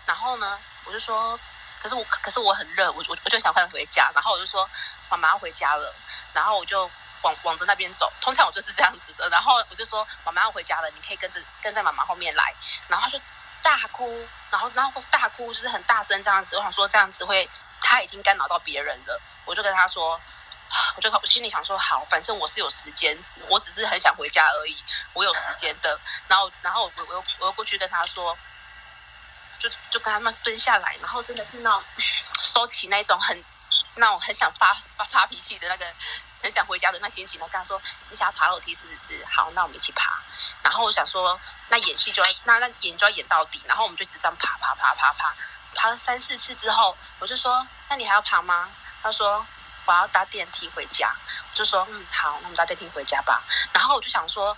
[0.04, 1.40] 然后呢，我就说，
[1.84, 4.10] 可是我可是我很热，我我我就想快回家。
[4.14, 4.66] 然后我就说
[5.10, 5.94] 妈妈要回家了，
[6.32, 8.10] 然后我就往往着那边走。
[8.22, 9.28] 通常我就是这样子的。
[9.28, 12.54] 然后我就说妈妈要回家了，你可以跟着跟在妈妈后面来。
[12.88, 13.22] 然后他就。
[13.64, 16.54] 大哭，然后然后大哭就是很大声这样子。
[16.54, 17.48] 我想说这样子会，
[17.80, 19.18] 他已经干扰到别人了。
[19.46, 20.20] 我就跟他说，
[20.94, 23.18] 我就我心里想说好，反正我是有时间，
[23.48, 24.76] 我只是很想回家而已，
[25.14, 25.98] 我有时间的。
[26.28, 28.36] 然后然后我我又我又过去跟他说，
[29.68, 31.82] 就就跟他们蹲下来，然后真的是那种
[32.42, 33.42] 收起那种很
[33.96, 35.86] 那种很想发发发脾气的那个。
[36.42, 39.24] 很想回家的那心情，我跟他说：“你想要爬楼梯是不是？
[39.24, 40.22] 好，那我们一起爬。”
[40.62, 41.40] 然后我想说，
[41.70, 43.62] 那演戏就要那那演就要演到底。
[43.64, 45.34] 然后我们就一直这样爬爬爬爬爬，
[45.74, 48.68] 爬了三四次之后，我就说：“那你还要爬吗？”
[49.02, 49.46] 他说
[49.88, 51.16] ：“我要搭电梯回家。”
[51.50, 53.42] 我就说：“嗯，好，那我们搭电梯回家吧。”
[53.72, 54.54] 然后我就想说，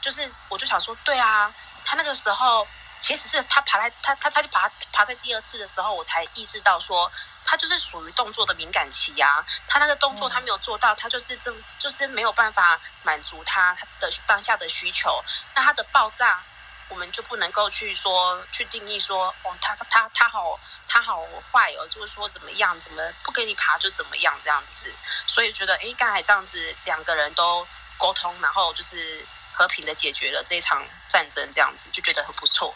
[0.00, 2.66] 就是我就想说，对啊，他那个时候
[3.00, 7.10] 其实是他爬在他他他就爬爬在第二次的时候，我才意识到说。
[7.42, 15.20] 他就是属于动作的敏感期呀，他那个动作他没有做到，他就是这就是没有办法满足他的当下的需求。
[15.54, 16.40] 那他的爆炸，
[16.88, 24.92] 我们就不能够去说去定义说，哦，他他他好他好坏哦，就是说怎么样，怎么不给你爬就怎么样这样子。
[25.26, 32.72] 所以觉得，哎，刚才这样子两个人都沟通，然后就是和平的解决了这场战争，这样子就觉得很不错。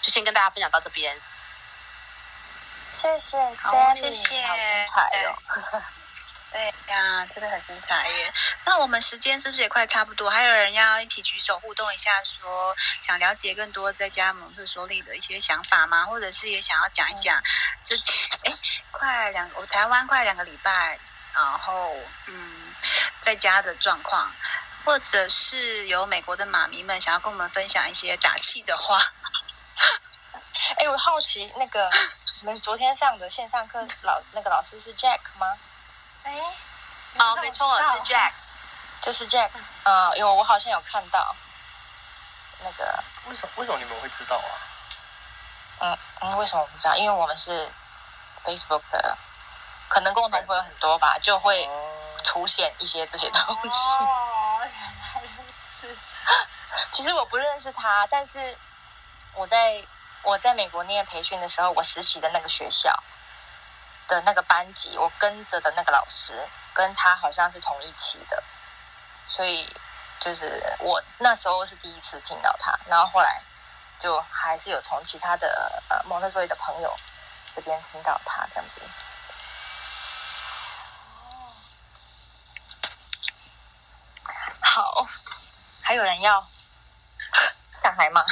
[0.00, 1.20] 就先跟大家分享到这边。
[2.90, 5.82] 谢谢，好，谢谢，好精彩哦！
[6.54, 8.32] 对呀，真的很精彩耶。
[8.64, 10.30] 那我们时间是不是也快差不多？
[10.30, 16.06] 还有人要一起举手互动一下，说想了解更多在家蒙特梭利的一些想法吗？
[16.06, 17.42] 或者是也想要讲一讲
[17.82, 18.52] 之前，哎，
[18.92, 20.96] 快两，我台湾快两个礼拜，
[21.34, 21.92] 然后
[22.26, 22.72] 嗯，
[23.22, 24.32] 在家的状况，
[24.84, 29.12] 或者是有美国的妈咪们想要跟我们分享一些打气的话。
[30.78, 31.90] 哎，我好奇那个。
[32.40, 35.46] 你们昨天上的线上课老那个老师是 Jack 吗？
[36.24, 36.38] 哎，
[37.18, 38.32] 哦，没错，是 Jack，
[39.00, 39.48] 就是 Jack。
[39.84, 41.34] 嗯，因为我好像有看到
[42.62, 43.02] 那个。
[43.28, 43.52] 为什么？
[43.56, 44.52] 为什么你们会知道啊？
[45.80, 46.94] 嗯嗯，为什么我不知道？
[46.96, 47.66] 因为我们是
[48.44, 49.16] Facebook 的，
[49.88, 51.66] 可能共同朋友很多吧，就会
[52.24, 54.04] 出现一些这些东西。
[54.04, 55.44] 哦，原来如
[55.80, 55.96] 此。
[56.92, 58.54] 其实我不认识他，但是
[59.36, 59.84] 我在。
[60.26, 62.90] 我在美国念培训的时候，我实习的那个学校
[64.08, 66.32] 的那个班级，我跟着的那个老师
[66.72, 68.42] 跟他好像是同一期的，
[69.28, 69.70] 所以
[70.18, 73.42] 就是我那时候是第一次听到他，然后后来
[74.00, 76.96] 就还是有从其他的呃蒙特梭利的朋友
[77.54, 78.80] 这边听到他这样子。
[84.62, 85.06] 好，
[85.82, 86.48] 还有人要
[87.76, 88.24] 上台吗？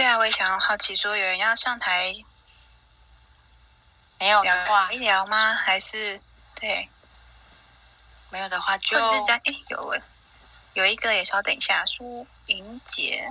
[0.00, 2.16] 对啊，我也想要好奇，说有人要上台，
[4.18, 5.52] 没有的话一聊吗？
[5.52, 6.18] 还是
[6.54, 6.88] 对，
[8.30, 10.00] 没有的话就或者在哎有
[10.72, 13.30] 有一个也稍等一下，苏莹姐，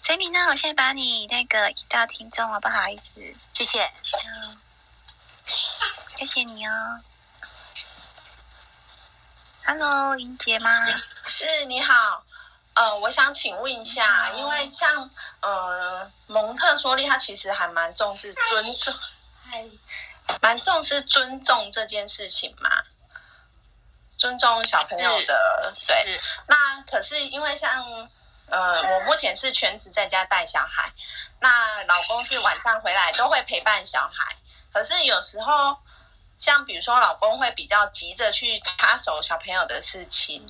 [0.00, 0.46] 谁名呢？
[0.46, 3.20] 我先把你那个移到听众了，不好意思，
[3.52, 3.92] 谢谢，
[6.08, 7.02] 谢谢你哦。
[9.66, 10.72] Hello，莹姐吗？
[11.22, 12.24] 是，你好。
[12.74, 15.08] 呃，我想请问一下，因为像
[15.40, 18.94] 呃蒙特梭利，他其实还蛮重视尊重，
[20.40, 22.70] 蛮重视尊重这件事情嘛，
[24.16, 26.20] 尊重小朋友的对。
[26.46, 27.84] 那可是因为像
[28.46, 30.92] 呃，我目前是全职在家带小孩，
[31.40, 34.36] 那老公是晚上回来都会陪伴小孩。
[34.72, 35.76] 可是有时候，
[36.38, 40.46] 像比如说，老公会比较急着去插手小朋友的事情，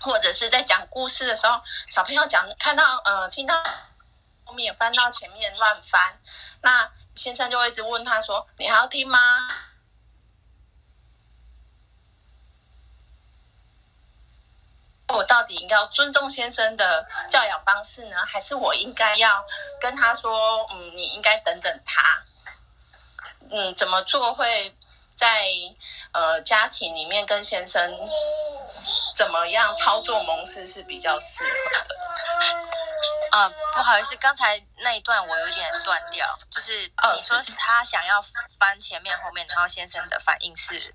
[0.00, 3.62] 或者是在讲故事的时候，小朋友讲看到呃听到
[4.44, 6.18] 后面翻到前面乱翻，
[6.62, 9.18] 那先生就会一直问他说：“你还要听吗？”
[15.12, 19.44] 我到底应该要尊重先生的教养方式呢，还是我应该要
[19.80, 22.22] 跟他说，嗯，你应该等等他，
[23.50, 24.72] 嗯，怎么做会
[25.20, 25.44] 在
[26.12, 27.94] 呃家庭里面跟先生
[29.14, 31.96] 怎么样操作模式是比较适合的？
[33.32, 38.18] 啊、不好意思，刚才那一段我有点断掉，就是哦你说他想要
[38.58, 40.94] 翻前面后面，然后先生的反应是？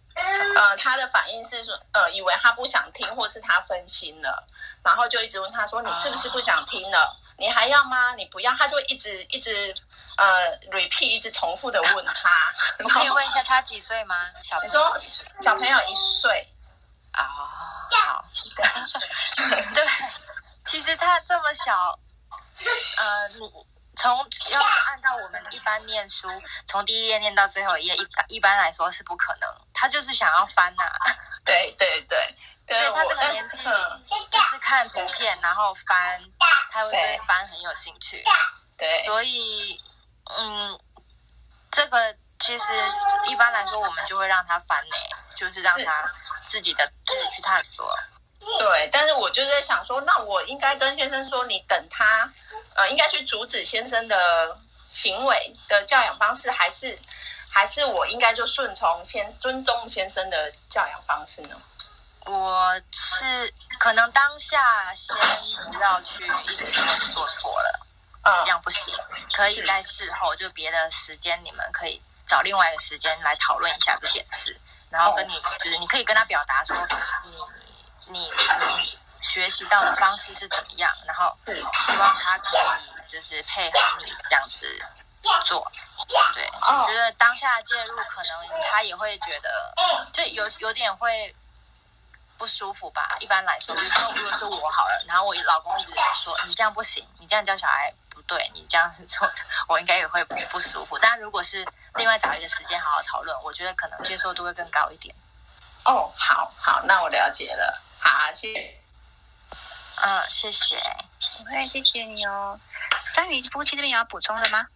[0.57, 4.47] 呃，他的反应是说，呃，以为他不想听，或是他分心了，
[4.83, 7.15] 然后就一直问他说：“你是不是不想听了？
[7.37, 8.13] 你还要吗？
[8.15, 9.73] 你不要？”他就一直一直
[10.17, 12.53] 呃 repeat，一直重复的问他。
[12.83, 14.29] 我可以问一下他几岁吗？
[14.43, 15.25] 小朋你说友几岁？
[15.39, 16.47] 小朋友一岁，
[17.11, 18.25] 啊、好，
[19.73, 19.85] 对，
[20.65, 21.99] 其实他这么小，
[22.97, 23.51] 呃，你
[23.95, 26.27] 从要是按照我们一般念书，
[26.67, 29.49] 从第一页念到最后一页，一般一般来说是不可能。
[29.73, 30.83] 他就是想要翻呐、
[31.45, 32.35] 对对对对，
[32.67, 36.21] 对他这个年纪嗯，就是看图片然后翻，
[36.71, 38.23] 他会对对翻很有兴趣。
[38.77, 39.81] 对所以，
[40.37, 40.79] 嗯，
[41.71, 42.65] 这个其实
[43.27, 44.95] 一般来说，我们就会让他翻呢，
[45.35, 46.11] 就是让他
[46.47, 47.87] 自己的自己去探索。
[48.59, 52.31] 对，但是我就在想说，那我应该跟先生说，你等他，
[52.75, 56.99] 呃，应该去阻止先生的行为的教养方式，还是
[57.49, 61.59] 还是我应该就顺从先尊重先生的教养方式呢？
[62.25, 65.15] 我是可能当下先
[65.71, 66.71] 不要去一直
[67.13, 67.79] 做错了，
[68.23, 68.93] 嗯这样不行。
[69.33, 74.59] 可以在事后就别的时间，你们可以找另外一个时间来讨论一下这件事，
[74.89, 76.75] 然后跟你就是你可以跟他表达说
[77.23, 77.37] 你
[78.07, 84.77] 你你学习到的方式是怎么样，然后希望他可以就是配合你这样子
[85.45, 85.71] 做。
[86.33, 89.73] 对，哦我觉得当下介入，可能他也会觉得
[90.11, 91.35] 就有有点会
[92.37, 93.15] 不舒服吧。
[93.19, 95.91] 一般来说，比如说如果是我好了，然后我老公一直
[96.23, 99.31] 说你这样不行，你这样教小孩不对，你这样做，
[99.67, 100.97] 我应该也会不不舒服。
[100.99, 101.65] 但如果是
[101.95, 105.15] 另外找一个时间好好讨论，我觉得可能接受度会更高一点。
[105.85, 107.81] 哦，好好，那我了解了。
[107.99, 108.81] 好，谢谢。
[109.95, 110.75] 嗯，谢谢。
[111.37, 112.59] 不会，谢谢你哦。
[113.13, 114.67] 张宇夫妻这边有要补充的吗？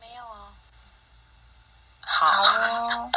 [0.00, 0.52] 没有啊，
[2.06, 3.10] 好，哦。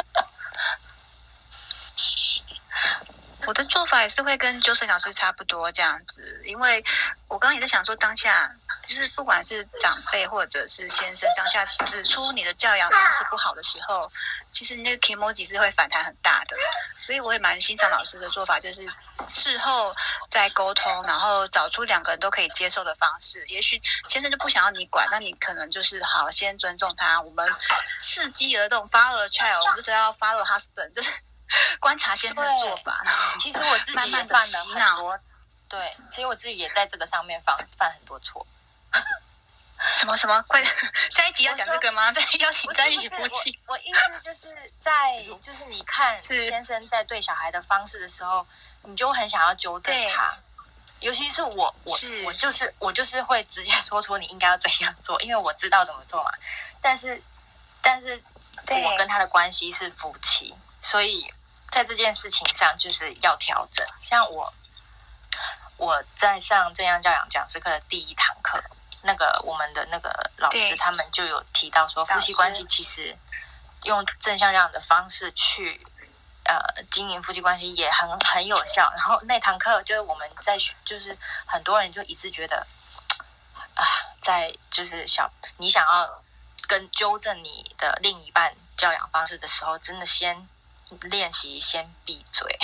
[3.46, 6.82] 我的做法还是会跟纠生老师差不多这样子，因为
[7.28, 8.50] 我刚刚也在想说，当下
[8.88, 14.10] 就是不管是长辈或者是先生，当下指出你的教养方式不好的时候，
[14.50, 16.56] 其实那个 emoji 是会反弹很大的，
[16.98, 18.90] 所以我也蛮欣赏老师的做法，就是
[19.26, 19.94] 事后
[20.30, 23.44] 再沟通，然后找出两个人都可以接受的方式。
[23.48, 23.78] 也许
[24.08, 27.46] 先生就不想要你管，那你可能就是好先尊重他，我们
[28.00, 31.10] 伺机而动，follow the child，我们就是要 follow husband，就是
[31.80, 33.04] 观察先生的做法，
[33.38, 35.18] 其实我自己也犯了很多，
[35.68, 38.46] 对，其实我自己也在这个上面犯犯很多错。
[39.98, 40.74] 什么什么，快点，
[41.10, 42.12] 下一集要讲这个吗？
[42.12, 43.58] 再邀 请不是张宇夫妻。
[43.66, 44.48] 我我意思就是
[44.78, 48.46] 在就是你看先生在对小孩的方式的时候，
[48.82, 50.36] 你就很想要纠正他。
[51.00, 56.30] 尤其是我，我是我就是我就是会直接说出你应该要怎样做，因为我知道怎么做嘛。
[56.82, 57.22] 但是，
[57.80, 58.22] 但是
[58.68, 61.32] 我跟他的关系是夫妻，所以
[61.70, 63.86] 在这件事情上就是要调整。
[64.08, 64.52] 像我，
[65.76, 68.62] 我在上正向教养讲师课的第一堂课，
[69.02, 73.16] 那个我们的那个老师他们就有提到说，夫妻关系其实
[73.84, 75.80] 用正向教养的方式去
[76.44, 78.90] 呃经营夫妻关系也很很有效。
[78.96, 81.16] 然后那堂课就是我们在学就是
[81.46, 82.66] 很多人就一致觉得
[83.74, 83.84] 啊，
[84.20, 86.22] 在就是想你想要
[86.66, 90.48] 跟纠正你的另一半教养方式的时候，真的先
[91.02, 92.58] 练习先闭嘴，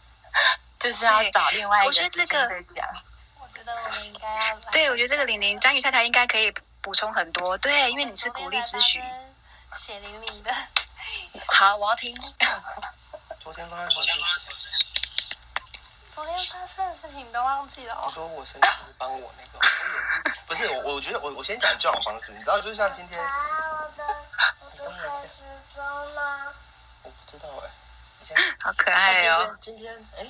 [0.80, 2.86] 就是要找另外一我个这个再讲。
[3.38, 4.56] 我觉得我们应该要。
[4.70, 7.56] 对，我觉得这个玲玲张宇太太应该可以补充很多。
[7.58, 9.02] 对，因为你是鼓励咨询。
[9.76, 10.54] 血淋淋的。
[11.48, 12.14] 好，我要听。
[13.42, 14.22] 昨天发生什么事情？
[16.08, 18.10] 昨天发生的事情你都忘记了我哦。
[18.14, 19.58] 说我生气帮我那个，
[20.46, 20.94] 不是我？
[20.94, 24.16] 我觉得我我先讲教养方式，你知道，就是像今天，啊，我的
[24.60, 25.42] 我的手指
[25.74, 26.54] 中呢？
[27.34, 27.68] 知道哎、
[28.62, 29.56] 好可爱哦！
[29.60, 30.24] 今天哎，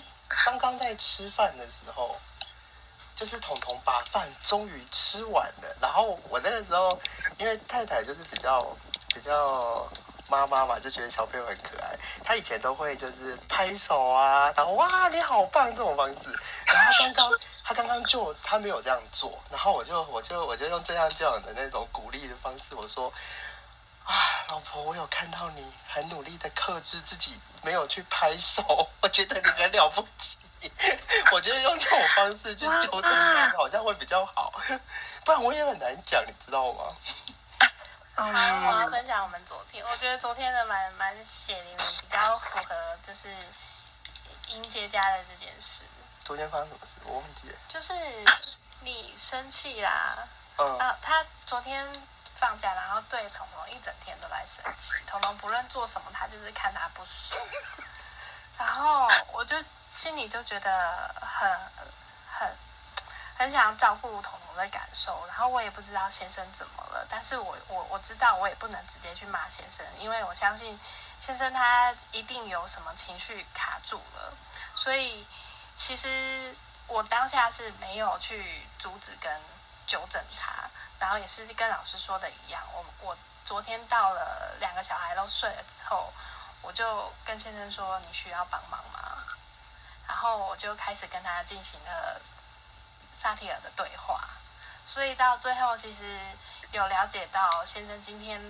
[0.47, 2.17] 刚刚在吃饭的时候，
[3.15, 6.99] 就是彤彤把饭终于吃完了，然后我那个时候
[7.37, 8.67] 因为太太就是比较
[9.13, 9.87] 比较
[10.31, 11.95] 妈妈嘛，就觉得小朋友很可爱，
[12.25, 16.31] 她以前都会就是拍手啊，然后哇你好棒这种方式，
[16.65, 23.13] 然后她刚刚她刚刚就她没有这样做，然后我就我就我就用这样这样的那种鼓励的方式，我说。
[24.05, 30.39] 啊，老婆，我有看到你很努力的克制自己，没有去拍手，我觉得你很了不起。
[31.33, 34.53] 我觉得用这种方式去纠正他，好像会比较好，
[35.25, 36.97] 不然我也很难讲，你知道吗？
[38.15, 42.75] 好，我要分享我们昨天，我觉得昨天的蛮蛮血淋淋，比较符合
[43.07, 43.29] 就是
[44.49, 45.85] 迎接家的这件事。
[46.25, 46.93] 昨天发生什么事？
[47.05, 47.57] 我忘记了。
[47.69, 47.93] 就是
[48.81, 50.17] 你生气啦，
[50.57, 51.87] 嗯，啊，他昨天
[52.45, 57.41] 放假，然后对彤彤一整天都在生气， 彤彤不论做什么，他就是看他不爽，
[58.59, 59.57] 然后我就
[59.89, 61.51] 心里就觉得很
[62.31, 62.55] 很
[63.39, 70.79] 很想要照顾彤彤的感受，然后我也不知道先生怎么了，但是我我我知道我也不能直接去骂先生，因为我相信
[71.19, 74.37] 先生他一定有什么情绪卡住了，
[74.77, 75.27] 所以
[75.79, 76.55] 其实
[76.89, 79.41] 我当下是没有去阻止跟
[79.87, 80.69] 纠正他，
[81.05, 86.11] 然后也是跟老师说的一样，我我昨天到了两个小孩都睡了之后，
[86.63, 89.23] 我就跟先生说你需要帮忙吗？
[90.09, 92.19] 然后我就开始跟他进行了
[93.21, 94.19] 萨提尔的对话，
[94.87, 96.19] 所以到最后其实
[96.73, 98.41] 有了解到先生今天，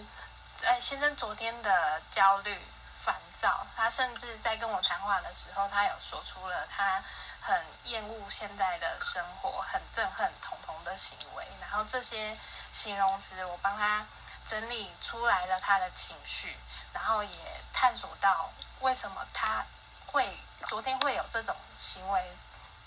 [0.63, 2.57] 哎，先生昨天的焦虑、
[3.05, 7.03] 烦躁，他甚至在跟我谈话的时候，他有说出了他
[7.47, 12.34] 很厌恶现在的生活，很憎恨彤彤的行为，然后这些
[12.72, 14.07] 形容词我帮他
[14.47, 16.57] 整理出来了他的情绪，
[16.95, 19.62] 然后也探索到为什么他
[20.07, 22.32] 会昨天会有这种行为、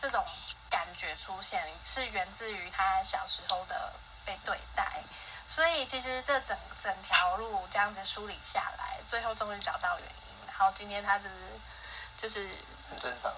[0.02, 0.26] 这种
[0.72, 3.94] 感觉出现，是源自于他小时候的
[4.26, 5.04] 被对待。
[5.48, 10.48] 所以其实这整整条路这样子梳理下来，最后终于找到原因。
[10.48, 11.36] 然后今天他就是
[12.18, 12.50] 就是
[12.90, 13.32] 很正常。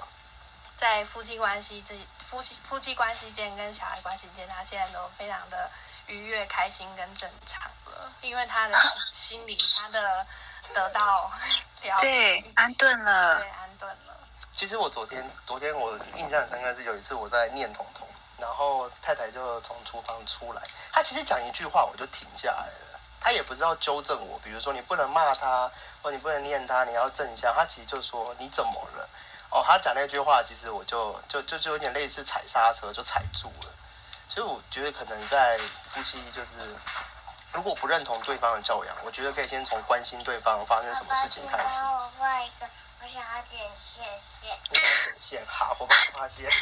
[0.80, 1.94] 在夫妻关系这
[2.26, 5.70] 夫妻夫妻关系间跟小孩关系间，他现在都非常的
[6.08, 8.80] 愉悦、开心跟正常了，因为他的
[9.12, 10.26] 心 理他的
[10.74, 11.30] 得到
[12.00, 14.18] 对，安顿了对，安顿了。
[14.56, 18.08] 其实我昨天，昨天我印象很深刻是有一次我在念彤彤，
[18.38, 20.62] 然后太太就从厨房出来，
[20.94, 25.70] 她其实讲一句话我就停下来了，她也不知道纠正我，比如说你不能骂她，
[26.02, 29.10] 或你不能念她，你要正向，她其实就说你怎么了？
[29.50, 33.74] 哦，他讲那句话，其实我就就就就有点类似踩刹车，就踩住了，
[34.30, 36.76] 所以我觉得可能在夫妻就是。
[37.52, 41.64] 如果不认同对方的教养，我觉得可以先从关心对方发生什么事情开始。
[41.82, 42.70] 帮我画一个，
[43.02, 44.56] 我想要点线线。
[44.70, 46.48] 我想要剪线，好，我帮你画线。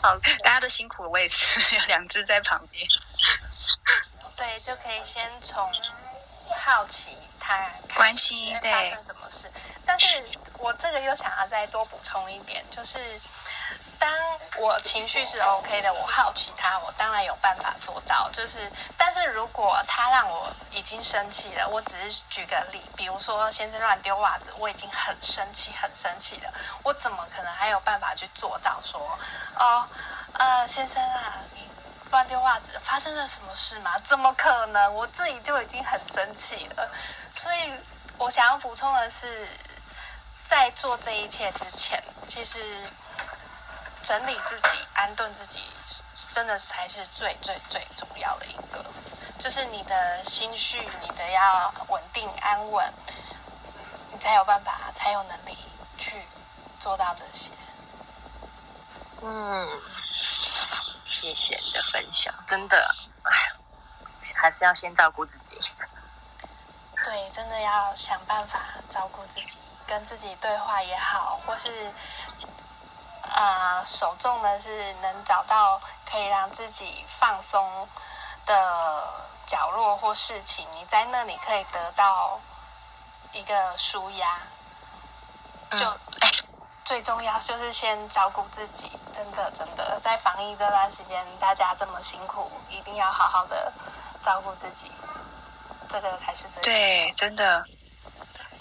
[0.00, 2.88] 好，大家都辛苦了，我也是有两只在旁边。
[4.34, 5.70] 对，就可以先从
[6.64, 9.48] 好奇他关心发生什么事。
[9.86, 10.06] 但是
[10.58, 12.98] 我这个又想要再多补充一点，就是
[14.00, 14.10] 当
[14.56, 18.28] 我情绪是 OK 的，我好奇他，我当然有办法做到。
[18.32, 18.68] 就是，
[18.98, 29.00] 但是如果他让我已经生气了，我只是举个例，比如说先生乱丢袜子，我已经很生气，很生气了，我怎么可能还有办法去做到说，
[29.56, 29.88] 哦，
[30.32, 31.60] 呃，先生啊，你
[32.10, 33.96] 乱丢袜子，发生了什么事吗？
[34.00, 34.92] 怎么可能？
[34.92, 36.90] 我自己就已经很生气了。
[37.46, 37.72] 所以
[38.18, 39.46] 我想要补充的是，
[40.50, 42.58] 在做这一切之前，其实
[44.02, 45.60] 整理自己、安顿自己，
[46.34, 48.84] 真的才是最最最重要的一个。
[49.38, 52.92] 就是你的心绪，你的要稳定安稳，
[54.10, 55.56] 你才有办法，才有能力
[55.96, 56.20] 去
[56.80, 57.52] 做到这些。
[59.22, 59.68] 嗯，
[61.04, 62.92] 谢谢你的分享，真的，
[63.22, 63.30] 哎，
[64.34, 65.60] 还是要先照顾自己。
[67.16, 68.60] 对，真的要想办法
[68.90, 69.56] 照顾自己，
[69.86, 71.90] 跟自己对话也好，或是
[73.22, 77.88] 啊、呃，首重的是能找到可以让自己放松
[78.44, 79.02] 的
[79.46, 82.38] 角落或事情，你在那里可以得到
[83.32, 84.38] 一个舒压。
[85.70, 85.88] 就、
[86.20, 86.30] 哎
[86.84, 93.72] 最重要就是先照顾自己，真的真的，在防疫这段时间，大家这么辛苦，一定要好好的
[94.22, 94.92] 照顾自己，
[95.90, 97.66] 这个才是最对，真的，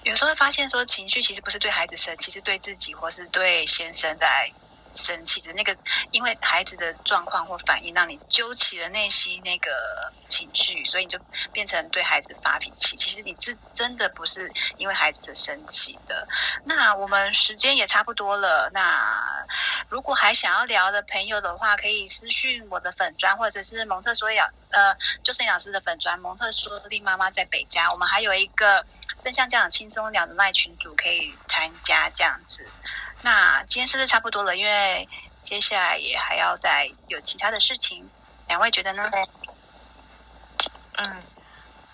[0.03, 4.27] 有时候会发现说，情绪其实不是对孩子生气，是对自己或是对先生在
[4.95, 5.75] 生气，只是那个
[6.11, 9.71] 因为孩子的状况或反应让你揪起了内心那个
[10.27, 11.19] 情绪，所以你就
[11.51, 12.95] 变成对孩子发脾气。
[12.95, 16.27] 其实你是真的不是因为孩子的生气的。
[16.63, 19.45] 那我们时间也差不多了，那
[19.89, 28.85] 如果还想要聊的朋友的话，可以私讯我的粉砖，或者是蒙特梭利呃，就是老师的粉砖蒙特梭利妈妈在北家，我们还有一个。
[29.23, 32.63] 正像这样轻松聊的那群主可以参加这样子，
[33.25, 34.55] 那今天是不是差不多了？
[34.55, 35.09] 因为
[35.41, 38.07] 接下来也还要再有其他的事情，
[38.47, 39.09] 两位觉得呢？
[40.97, 41.23] 嗯，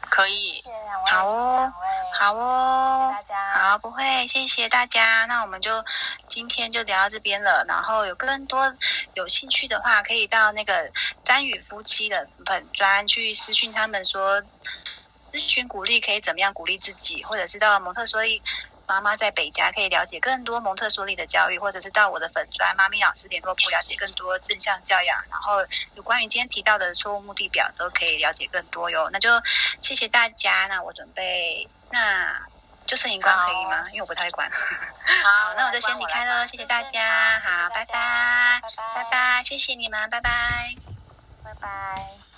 [0.02, 0.62] 可以。
[1.10, 1.74] 好哦，
[2.20, 3.54] 好哦，谢谢大家。
[3.54, 5.24] 好，不会，谢谢大家。
[5.26, 5.86] 那我们就
[6.28, 7.64] 今天就聊到这边了。
[7.66, 8.76] 然后有更多
[9.14, 10.92] 有兴趣的话，可以到那个
[11.24, 14.44] 詹宇夫妻的本专去私讯他们说。
[15.24, 18.44] 咨询鼓励可以怎么样鼓励自己，或者是到蒙特梭利
[18.92, 25.66] 妈妈在北家可以了解更多蒙特梭利的教育，或者是到我的粉砖妈咪老师联络部了解更多正向教养，然后
[25.96, 29.10] 有关于今天提到的错误目的表都可以了解更多哟。
[29.14, 29.30] 那就
[29.80, 32.38] 谢谢大家，那我准备那
[32.86, 33.88] 就剩荧光可以吗？
[33.92, 34.52] 因为我不太会管。
[34.52, 38.62] 好，那我就先离开了，谢谢大家，好，拜拜，
[38.94, 40.76] 拜拜，谢谢你们，拜拜，
[41.46, 42.31] 拜拜。